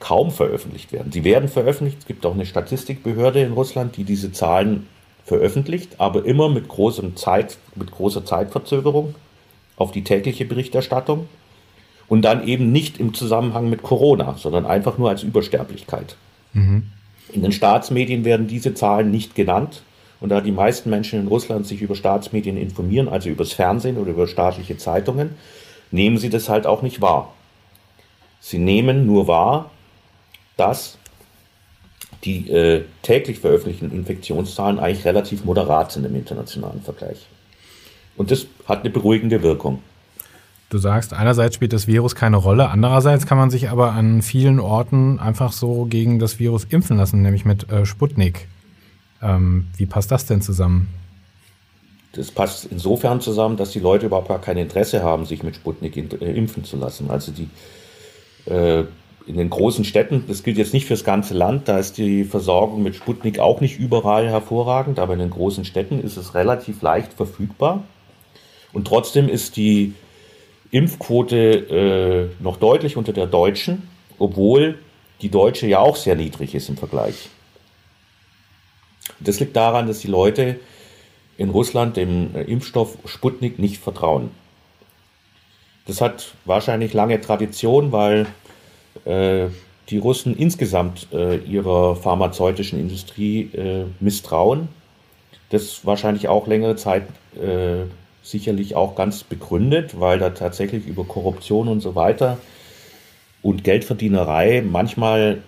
kaum 0.00 0.32
veröffentlicht 0.32 0.90
werden. 0.90 1.12
Sie 1.12 1.22
werden 1.22 1.48
veröffentlicht, 1.48 1.98
es 2.00 2.06
gibt 2.06 2.26
auch 2.26 2.34
eine 2.34 2.44
Statistikbehörde 2.44 3.40
in 3.40 3.52
Russland, 3.52 3.96
die 3.96 4.02
diese 4.02 4.32
Zahlen 4.32 4.88
veröffentlicht, 5.24 6.00
aber 6.00 6.24
immer 6.24 6.48
mit, 6.48 6.66
großem 6.66 7.14
Zeit, 7.14 7.58
mit 7.76 7.92
großer 7.92 8.24
Zeitverzögerung 8.24 9.14
auf 9.76 9.92
die 9.92 10.02
tägliche 10.02 10.44
Berichterstattung 10.44 11.28
und 12.08 12.22
dann 12.22 12.48
eben 12.48 12.72
nicht 12.72 12.98
im 12.98 13.14
Zusammenhang 13.14 13.70
mit 13.70 13.84
Corona, 13.84 14.34
sondern 14.38 14.66
einfach 14.66 14.98
nur 14.98 15.10
als 15.10 15.22
Übersterblichkeit. 15.22 16.16
Mhm. 16.54 16.88
In 17.32 17.42
den 17.42 17.52
Staatsmedien 17.52 18.24
werden 18.24 18.48
diese 18.48 18.74
Zahlen 18.74 19.12
nicht 19.12 19.36
genannt. 19.36 19.82
Und 20.18 20.30
da 20.30 20.40
die 20.40 20.50
meisten 20.50 20.90
Menschen 20.90 21.20
in 21.20 21.28
Russland 21.28 21.66
sich 21.66 21.80
über 21.80 21.94
Staatsmedien 21.94 22.56
informieren, 22.56 23.08
also 23.08 23.28
übers 23.28 23.52
Fernsehen 23.52 23.98
oder 23.98 24.10
über 24.10 24.26
staatliche 24.26 24.76
Zeitungen, 24.76 25.30
nehmen 25.92 26.18
sie 26.18 26.28
das 26.28 26.48
halt 26.48 26.66
auch 26.66 26.82
nicht 26.82 27.00
wahr. 27.00 27.32
Sie 28.44 28.58
nehmen 28.58 29.06
nur 29.06 29.28
wahr, 29.28 29.70
dass 30.56 30.98
die 32.24 32.50
äh, 32.50 32.82
täglich 33.02 33.38
veröffentlichten 33.38 33.92
Infektionszahlen 33.92 34.80
eigentlich 34.80 35.04
relativ 35.04 35.44
moderat 35.44 35.92
sind 35.92 36.04
im 36.04 36.16
internationalen 36.16 36.82
Vergleich. 36.82 37.28
Und 38.16 38.32
das 38.32 38.46
hat 38.66 38.80
eine 38.80 38.90
beruhigende 38.90 39.44
Wirkung. 39.44 39.78
Du 40.70 40.78
sagst, 40.78 41.12
einerseits 41.12 41.54
spielt 41.54 41.72
das 41.72 41.86
Virus 41.86 42.16
keine 42.16 42.36
Rolle, 42.36 42.68
andererseits 42.68 43.26
kann 43.26 43.38
man 43.38 43.50
sich 43.50 43.70
aber 43.70 43.92
an 43.92 44.22
vielen 44.22 44.58
Orten 44.58 45.20
einfach 45.20 45.52
so 45.52 45.84
gegen 45.84 46.18
das 46.18 46.40
Virus 46.40 46.64
impfen 46.64 46.96
lassen, 46.96 47.22
nämlich 47.22 47.44
mit 47.44 47.70
äh, 47.70 47.86
Sputnik. 47.86 48.48
Ähm, 49.22 49.68
wie 49.76 49.86
passt 49.86 50.10
das 50.10 50.26
denn 50.26 50.42
zusammen? 50.42 50.88
Das 52.12 52.32
passt 52.32 52.64
insofern 52.64 53.20
zusammen, 53.20 53.56
dass 53.56 53.70
die 53.70 53.80
Leute 53.80 54.06
überhaupt 54.06 54.28
gar 54.28 54.40
kein 54.40 54.56
Interesse 54.56 55.04
haben, 55.04 55.26
sich 55.26 55.44
mit 55.44 55.54
Sputnik 55.54 55.96
äh, 55.96 56.32
impfen 56.32 56.64
zu 56.64 56.76
lassen. 56.76 57.08
Also 57.08 57.30
die 57.30 57.48
äh, 58.46 58.84
in 59.26 59.36
den 59.36 59.50
großen 59.50 59.84
Städten, 59.84 60.24
das 60.26 60.42
gilt 60.42 60.58
jetzt 60.58 60.72
nicht 60.72 60.86
fürs 60.86 61.04
ganze 61.04 61.34
Land, 61.34 61.68
da 61.68 61.78
ist 61.78 61.96
die 61.96 62.24
Versorgung 62.24 62.82
mit 62.82 62.96
Sputnik 62.96 63.38
auch 63.38 63.60
nicht 63.60 63.78
überall 63.78 64.28
hervorragend, 64.28 64.98
aber 64.98 65.12
in 65.12 65.20
den 65.20 65.30
großen 65.30 65.64
Städten 65.64 66.00
ist 66.00 66.16
es 66.16 66.34
relativ 66.34 66.82
leicht 66.82 67.12
verfügbar. 67.12 67.84
Und 68.72 68.86
trotzdem 68.86 69.28
ist 69.28 69.56
die 69.56 69.94
Impfquote 70.70 72.30
äh, 72.40 72.42
noch 72.42 72.56
deutlich 72.56 72.96
unter 72.96 73.12
der 73.12 73.26
deutschen, 73.26 73.88
obwohl 74.18 74.78
die 75.20 75.28
deutsche 75.28 75.66
ja 75.66 75.78
auch 75.78 75.96
sehr 75.96 76.16
niedrig 76.16 76.54
ist 76.54 76.68
im 76.68 76.76
Vergleich. 76.76 77.28
Das 79.20 79.38
liegt 79.38 79.54
daran, 79.54 79.86
dass 79.86 80.00
die 80.00 80.08
Leute 80.08 80.58
in 81.36 81.50
Russland 81.50 81.96
dem 81.96 82.34
äh, 82.34 82.42
Impfstoff 82.42 82.98
Sputnik 83.04 83.58
nicht 83.58 83.78
vertrauen. 83.78 84.30
Das 85.86 86.00
hat 86.00 86.34
wahrscheinlich 86.44 86.92
lange 86.94 87.20
Tradition, 87.20 87.92
weil 87.92 88.26
äh, 89.04 89.48
die 89.88 89.98
Russen 89.98 90.36
insgesamt 90.36 91.08
äh, 91.12 91.36
ihrer 91.38 91.96
pharmazeutischen 91.96 92.78
Industrie 92.78 93.50
äh, 93.54 93.84
misstrauen. 94.00 94.68
Das 95.50 95.84
wahrscheinlich 95.84 96.28
auch 96.28 96.46
längere 96.46 96.76
Zeit 96.76 97.04
äh, 97.36 97.84
sicherlich 98.22 98.76
auch 98.76 98.94
ganz 98.94 99.24
begründet, 99.24 100.00
weil 100.00 100.18
da 100.18 100.30
tatsächlich 100.30 100.86
über 100.86 101.04
Korruption 101.04 101.68
und 101.68 101.80
so 101.80 101.94
weiter 101.94 102.38
und 103.42 103.64
Geldverdienerei 103.64 104.62
manchmal 104.64 105.42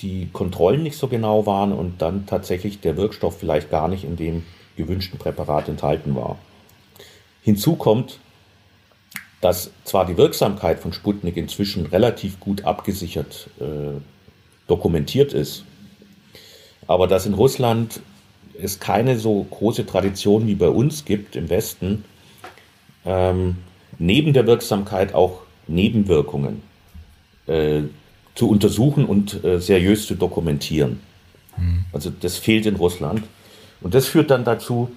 die 0.00 0.28
Kontrollen 0.32 0.82
nicht 0.82 0.96
so 0.96 1.08
genau 1.08 1.46
waren 1.46 1.72
und 1.72 2.00
dann 2.02 2.26
tatsächlich 2.26 2.80
der 2.80 2.96
Wirkstoff 2.96 3.38
vielleicht 3.38 3.70
gar 3.70 3.88
nicht 3.88 4.04
in 4.04 4.16
dem 4.16 4.44
gewünschten 4.76 5.18
Präparat 5.18 5.68
enthalten 5.68 6.14
war. 6.14 6.38
Hinzu 7.42 7.76
kommt, 7.76 8.20
dass 9.40 9.70
zwar 9.84 10.06
die 10.06 10.16
Wirksamkeit 10.16 10.80
von 10.80 10.92
Sputnik 10.92 11.36
inzwischen 11.36 11.86
relativ 11.86 12.40
gut 12.40 12.64
abgesichert 12.64 13.48
äh, 13.60 14.00
dokumentiert 14.66 15.32
ist, 15.32 15.64
aber 16.86 17.06
dass 17.06 17.26
in 17.26 17.34
Russland 17.34 18.00
es 18.58 18.80
keine 18.80 19.18
so 19.18 19.44
große 19.44 19.86
Tradition 19.86 20.46
wie 20.46 20.54
bei 20.54 20.68
uns 20.68 21.04
gibt 21.04 21.36
im 21.36 21.50
Westen, 21.50 22.04
ähm, 23.04 23.56
neben 23.98 24.32
der 24.32 24.46
Wirksamkeit 24.46 25.14
auch 25.14 25.42
Nebenwirkungen 25.66 26.62
äh, 27.46 27.82
zu 28.34 28.48
untersuchen 28.48 29.04
und 29.04 29.42
äh, 29.44 29.60
seriös 29.60 30.06
zu 30.06 30.14
dokumentieren. 30.14 31.00
Mhm. 31.56 31.84
Also 31.92 32.10
das 32.10 32.36
fehlt 32.36 32.66
in 32.66 32.76
Russland. 32.76 33.22
Und 33.80 33.94
das 33.94 34.06
führt 34.06 34.30
dann 34.30 34.44
dazu, 34.44 34.90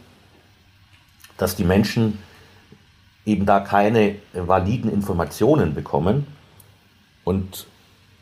dass 1.37 1.55
die 1.55 1.63
Menschen 1.63 2.17
eben 3.25 3.45
da 3.45 3.59
keine 3.59 4.15
validen 4.33 4.91
Informationen 4.91 5.73
bekommen 5.73 6.27
und 7.23 7.67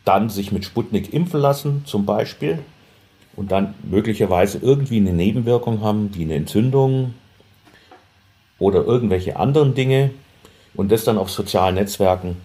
dann 0.06 0.30
sich 0.30 0.52
mit 0.52 0.66
Sputnik 0.66 1.14
impfen 1.14 1.40
lassen, 1.40 1.84
zum 1.86 2.06
Beispiel, 2.06 2.60
und 3.36 3.52
dann 3.52 3.76
möglicherweise 3.84 4.58
irgendwie 4.58 4.98
eine 4.98 5.14
Nebenwirkung 5.14 5.82
haben, 5.82 6.16
wie 6.16 6.24
eine 6.24 6.36
Entzündung 6.36 7.14
oder 8.58 8.84
irgendwelche 8.84 9.38
anderen 9.38 9.76
Dinge 9.76 10.12
und 10.74 10.92
das 10.92 11.04
dann 11.04 11.18
auf 11.18 11.30
sozialen 11.30 11.76
Netzwerken 11.76 12.38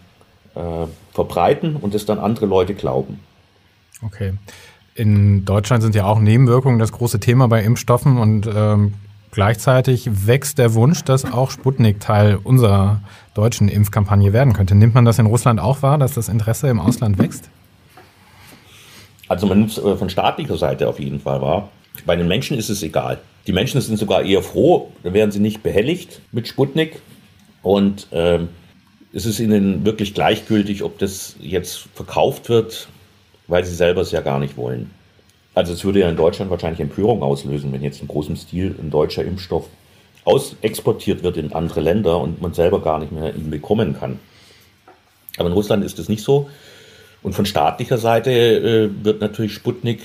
äh, 0.54 0.86
verbreiten 1.12 1.76
und 1.76 1.94
das 1.94 2.04
dann 2.04 2.18
andere 2.18 2.46
Leute 2.46 2.74
glauben. 2.74 3.20
Okay. 4.02 4.34
In 4.94 5.44
Deutschland 5.46 5.82
sind 5.82 5.94
ja 5.94 6.04
auch 6.04 6.18
Nebenwirkungen 6.18 6.78
das 6.78 6.92
große 6.92 7.20
Thema 7.20 7.48
bei 7.48 7.62
Impfstoffen 7.62 8.18
und 8.18 8.46
ähm, 8.54 8.94
gleichzeitig 9.32 10.08
wächst 10.26 10.58
der 10.58 10.74
Wunsch, 10.74 11.02
dass 11.02 11.24
auch 11.24 11.50
Sputnik 11.50 11.98
Teil 11.98 12.38
unserer 12.42 13.00
deutschen 13.34 13.68
Impfkampagne 13.68 14.32
werden 14.32 14.52
könnte. 14.52 14.76
Nimmt 14.76 14.94
man 14.94 15.04
das 15.04 15.18
in 15.18 15.26
Russland 15.26 15.58
auch 15.58 15.82
wahr, 15.82 15.98
dass 15.98 16.14
das 16.14 16.28
Interesse 16.28 16.68
im 16.68 16.78
Ausland 16.78 17.18
wächst? 17.18 17.50
Also 19.26 19.46
man 19.46 19.58
nimmt 19.58 19.70
es 19.70 19.78
äh, 19.78 19.96
von 19.96 20.10
staatlicher 20.10 20.58
Seite 20.58 20.86
auf 20.88 21.00
jeden 21.00 21.18
Fall 21.18 21.40
wahr. 21.40 21.70
Bei 22.04 22.14
den 22.14 22.28
Menschen 22.28 22.56
ist 22.56 22.68
es 22.68 22.82
egal. 22.82 23.18
Die 23.46 23.52
Menschen 23.52 23.80
sind 23.80 23.98
sogar 23.98 24.22
eher 24.22 24.42
froh, 24.42 24.92
da 25.02 25.12
werden 25.12 25.32
sie 25.32 25.40
nicht 25.40 25.62
behelligt 25.62 26.20
mit 26.30 26.46
Sputnik. 26.46 27.00
Und 27.62 28.08
ähm, 28.12 28.48
es 29.12 29.26
ist 29.26 29.40
ihnen 29.40 29.84
wirklich 29.84 30.14
gleichgültig, 30.14 30.82
ob 30.82 30.98
das 30.98 31.36
jetzt 31.40 31.88
verkauft 31.94 32.48
wird, 32.48 32.88
weil 33.46 33.64
sie 33.64 33.74
selber 33.74 34.02
es 34.02 34.12
ja 34.12 34.20
gar 34.20 34.38
nicht 34.38 34.56
wollen. 34.56 34.90
Also 35.54 35.72
es 35.72 35.84
würde 35.84 36.00
ja 36.00 36.08
in 36.08 36.16
Deutschland 36.16 36.50
wahrscheinlich 36.50 36.80
Empörung 36.80 37.22
auslösen, 37.22 37.72
wenn 37.72 37.82
jetzt 37.82 38.00
in 38.00 38.08
großem 38.08 38.36
Stil 38.36 38.74
ein 38.80 38.90
deutscher 38.90 39.24
Impfstoff 39.24 39.68
aus 40.24 40.56
exportiert 40.62 41.22
wird 41.22 41.36
in 41.36 41.52
andere 41.52 41.80
Länder 41.80 42.18
und 42.20 42.40
man 42.40 42.54
selber 42.54 42.80
gar 42.80 43.00
nicht 43.00 43.12
mehr 43.12 43.34
ihn 43.34 43.50
bekommen 43.50 43.98
kann. 43.98 44.18
Aber 45.36 45.48
in 45.48 45.54
Russland 45.54 45.84
ist 45.84 45.98
es 45.98 46.08
nicht 46.08 46.22
so. 46.22 46.48
Und 47.22 47.34
von 47.34 47.46
staatlicher 47.46 47.98
Seite 47.98 48.30
äh, 48.30 49.04
wird 49.04 49.20
natürlich 49.20 49.52
Sputnik 49.52 50.00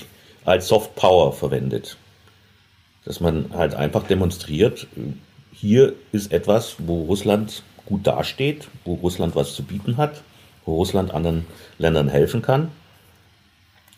als 0.46 0.68
Soft 0.68 0.96
Power 0.96 1.34
verwendet. 1.34 1.98
Dass 3.06 3.20
man 3.20 3.52
halt 3.54 3.74
einfach 3.74 4.04
demonstriert, 4.04 4.88
hier 5.52 5.94
ist 6.12 6.32
etwas, 6.32 6.76
wo 6.80 7.04
Russland 7.04 7.64
gut 7.86 8.06
dasteht, 8.06 8.68
wo 8.86 8.96
Russland 8.96 9.36
was 9.36 9.56
zu 9.56 9.64
bieten 9.64 9.98
hat, 9.98 10.22
wo 10.66 10.76
Russland 10.76 11.14
anderen 11.14 11.46
Ländern 11.78 12.10
helfen 12.10 12.42
kann, 12.42 12.70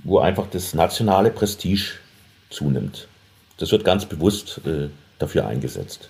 wo 0.03 0.19
einfach 0.19 0.47
das 0.51 0.73
nationale 0.73 1.31
Prestige 1.31 1.93
zunimmt. 2.49 3.07
Das 3.57 3.71
wird 3.71 3.83
ganz 3.83 4.05
bewusst 4.05 4.61
äh, 4.65 4.89
dafür 5.19 5.47
eingesetzt. 5.47 6.09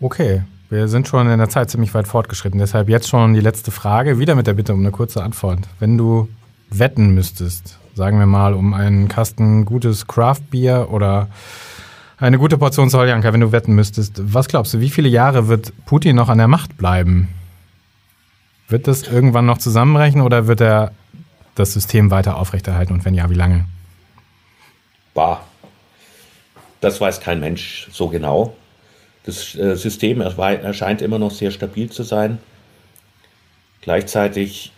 Okay, 0.00 0.42
wir 0.68 0.88
sind 0.88 1.08
schon 1.08 1.30
in 1.30 1.38
der 1.38 1.48
Zeit 1.48 1.70
ziemlich 1.70 1.94
weit 1.94 2.06
fortgeschritten. 2.06 2.58
Deshalb 2.58 2.88
jetzt 2.88 3.08
schon 3.08 3.34
die 3.34 3.40
letzte 3.40 3.70
Frage, 3.70 4.18
wieder 4.18 4.34
mit 4.34 4.46
der 4.46 4.54
Bitte 4.54 4.74
um 4.74 4.80
eine 4.80 4.90
kurze 4.90 5.22
Antwort. 5.22 5.60
Wenn 5.78 5.96
du 5.96 6.28
wetten 6.70 7.10
müsstest, 7.14 7.78
sagen 7.94 8.18
wir 8.18 8.26
mal 8.26 8.54
um 8.54 8.74
einen 8.74 9.08
Kasten 9.08 9.64
gutes 9.64 10.06
Craft-Bier 10.06 10.88
oder 10.90 11.28
eine 12.18 12.38
gute 12.38 12.58
Portion 12.58 12.88
Soljanka, 12.88 13.32
wenn 13.32 13.40
du 13.40 13.52
wetten 13.52 13.74
müsstest. 13.74 14.20
Was 14.32 14.48
glaubst 14.48 14.74
du, 14.74 14.80
wie 14.80 14.90
viele 14.90 15.08
Jahre 15.08 15.48
wird 15.48 15.72
Putin 15.84 16.16
noch 16.16 16.28
an 16.28 16.38
der 16.38 16.48
Macht 16.48 16.76
bleiben? 16.76 17.28
Wird 18.68 18.88
das 18.88 19.02
irgendwann 19.06 19.46
noch 19.46 19.58
zusammenbrechen 19.58 20.20
oder 20.20 20.46
wird 20.46 20.60
er 20.60 20.92
das 21.56 21.72
System 21.72 22.10
weiter 22.10 22.36
aufrechterhalten 22.36 22.92
und 22.92 23.04
wenn 23.04 23.14
ja, 23.14 23.28
wie 23.30 23.34
lange? 23.34 23.66
Bah, 25.14 25.40
das 26.80 27.00
weiß 27.00 27.20
kein 27.20 27.40
Mensch 27.40 27.88
so 27.90 28.08
genau. 28.08 28.54
Das 29.24 29.56
äh, 29.56 29.74
System 29.74 30.20
erscheint 30.20 31.02
immer 31.02 31.18
noch 31.18 31.32
sehr 31.32 31.50
stabil 31.50 31.90
zu 31.90 32.04
sein. 32.04 32.38
Gleichzeitig 33.80 34.72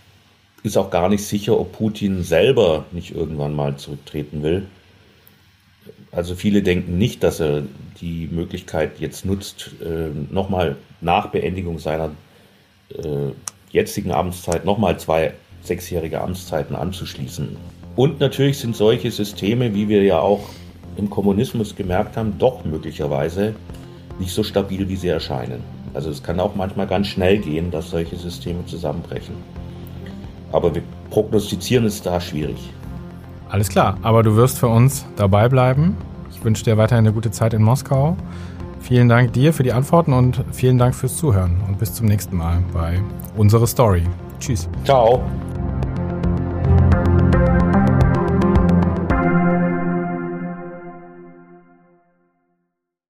ist 0.63 0.77
auch 0.77 0.91
gar 0.91 1.09
nicht 1.09 1.25
sicher, 1.25 1.59
ob 1.59 1.73
Putin 1.73 2.23
selber 2.23 2.87
nicht 2.93 3.15
irgendwann 3.15 3.55
mal 3.55 3.77
zurücktreten 3.77 4.43
will. 4.43 4.67
Also 6.11 6.35
viele 6.35 6.63
denken 6.63 6.97
nicht, 6.97 7.23
dass 7.23 7.41
er 7.41 7.63
die 8.01 8.29
Möglichkeit 8.31 8.99
jetzt 9.01 9.27
nutzt, 9.27 9.73
äh, 9.85 10.09
nochmal 10.33 10.77
nach 11.01 11.29
Beendigung 11.29 11.79
seiner 11.79 12.11
äh, 12.91 13.33
jetzigen 13.71 14.13
Amtszeit 14.13 14.65
nochmal 14.65 14.99
zwei 14.99 15.35
sechsjährige 15.69 16.21
Amtszeiten 16.21 16.75
anzuschließen. 16.75 17.57
Und 17.95 18.21
natürlich 18.21 18.59
sind 18.59 18.77
solche 18.77 19.11
Systeme, 19.11 19.75
wie 19.75 19.89
wir 19.89 20.03
ja 20.03 20.19
auch 20.19 20.41
im 20.97 21.09
Kommunismus 21.09 21.77
gemerkt 21.77 22.17
haben, 22.17 22.35
doch 22.39 22.65
möglicherweise 22.65 23.55
nicht 24.19 24.33
so 24.33 24.43
stabil, 24.43 24.89
wie 24.89 24.97
sie 24.97 25.09
erscheinen. 25.09 25.63
Also 25.95 26.11
es 26.11 26.23
kann 26.23 26.41
auch 26.41 26.55
manchmal 26.55 26.87
ganz 26.87 27.07
schnell 27.07 27.39
gehen, 27.39 27.71
dass 27.71 27.91
solche 27.91 28.17
Systeme 28.17 28.67
zusammenbrechen. 28.67 29.35
Aber 30.53 30.75
wir 30.75 30.83
prognostizieren 31.11 31.87
ist 31.87 32.05
da 32.05 32.21
schwierig. 32.21 32.59
Alles 33.49 33.69
klar, 33.69 33.97
aber 34.03 34.23
du 34.23 34.37
wirst 34.37 34.59
für 34.59 34.69
uns 34.69 35.07
dabei 35.17 35.49
bleiben. 35.49 35.97
Ich 36.31 36.39
Ich 36.39 36.45
wünsche 36.45 36.63
dir 36.63 36.77
weiterhin 36.77 37.05
eine 37.05 37.13
gute 37.13 37.33
Zeit 37.33 37.53
in 37.53 37.63
Moskau. 37.63 38.17
Vielen 38.81 39.09
Dank 39.09 39.33
dir 39.33 39.53
für 39.53 39.65
die 39.65 39.73
Antworten 39.73 40.13
und 40.13 40.45
vielen 40.53 40.79
Dank 40.79 40.95
fürs 40.95 41.17
Zuhören 41.17 41.61
und 41.67 41.81
bis 41.81 41.95
zum 41.95 42.07
nächsten 42.07 42.37
Mal 42.37 42.63
bei 42.73 43.01
Unsere 43.37 43.67
Story. 43.67 44.05
Tschüss. 44.39 44.69
Ciao. 44.85 45.25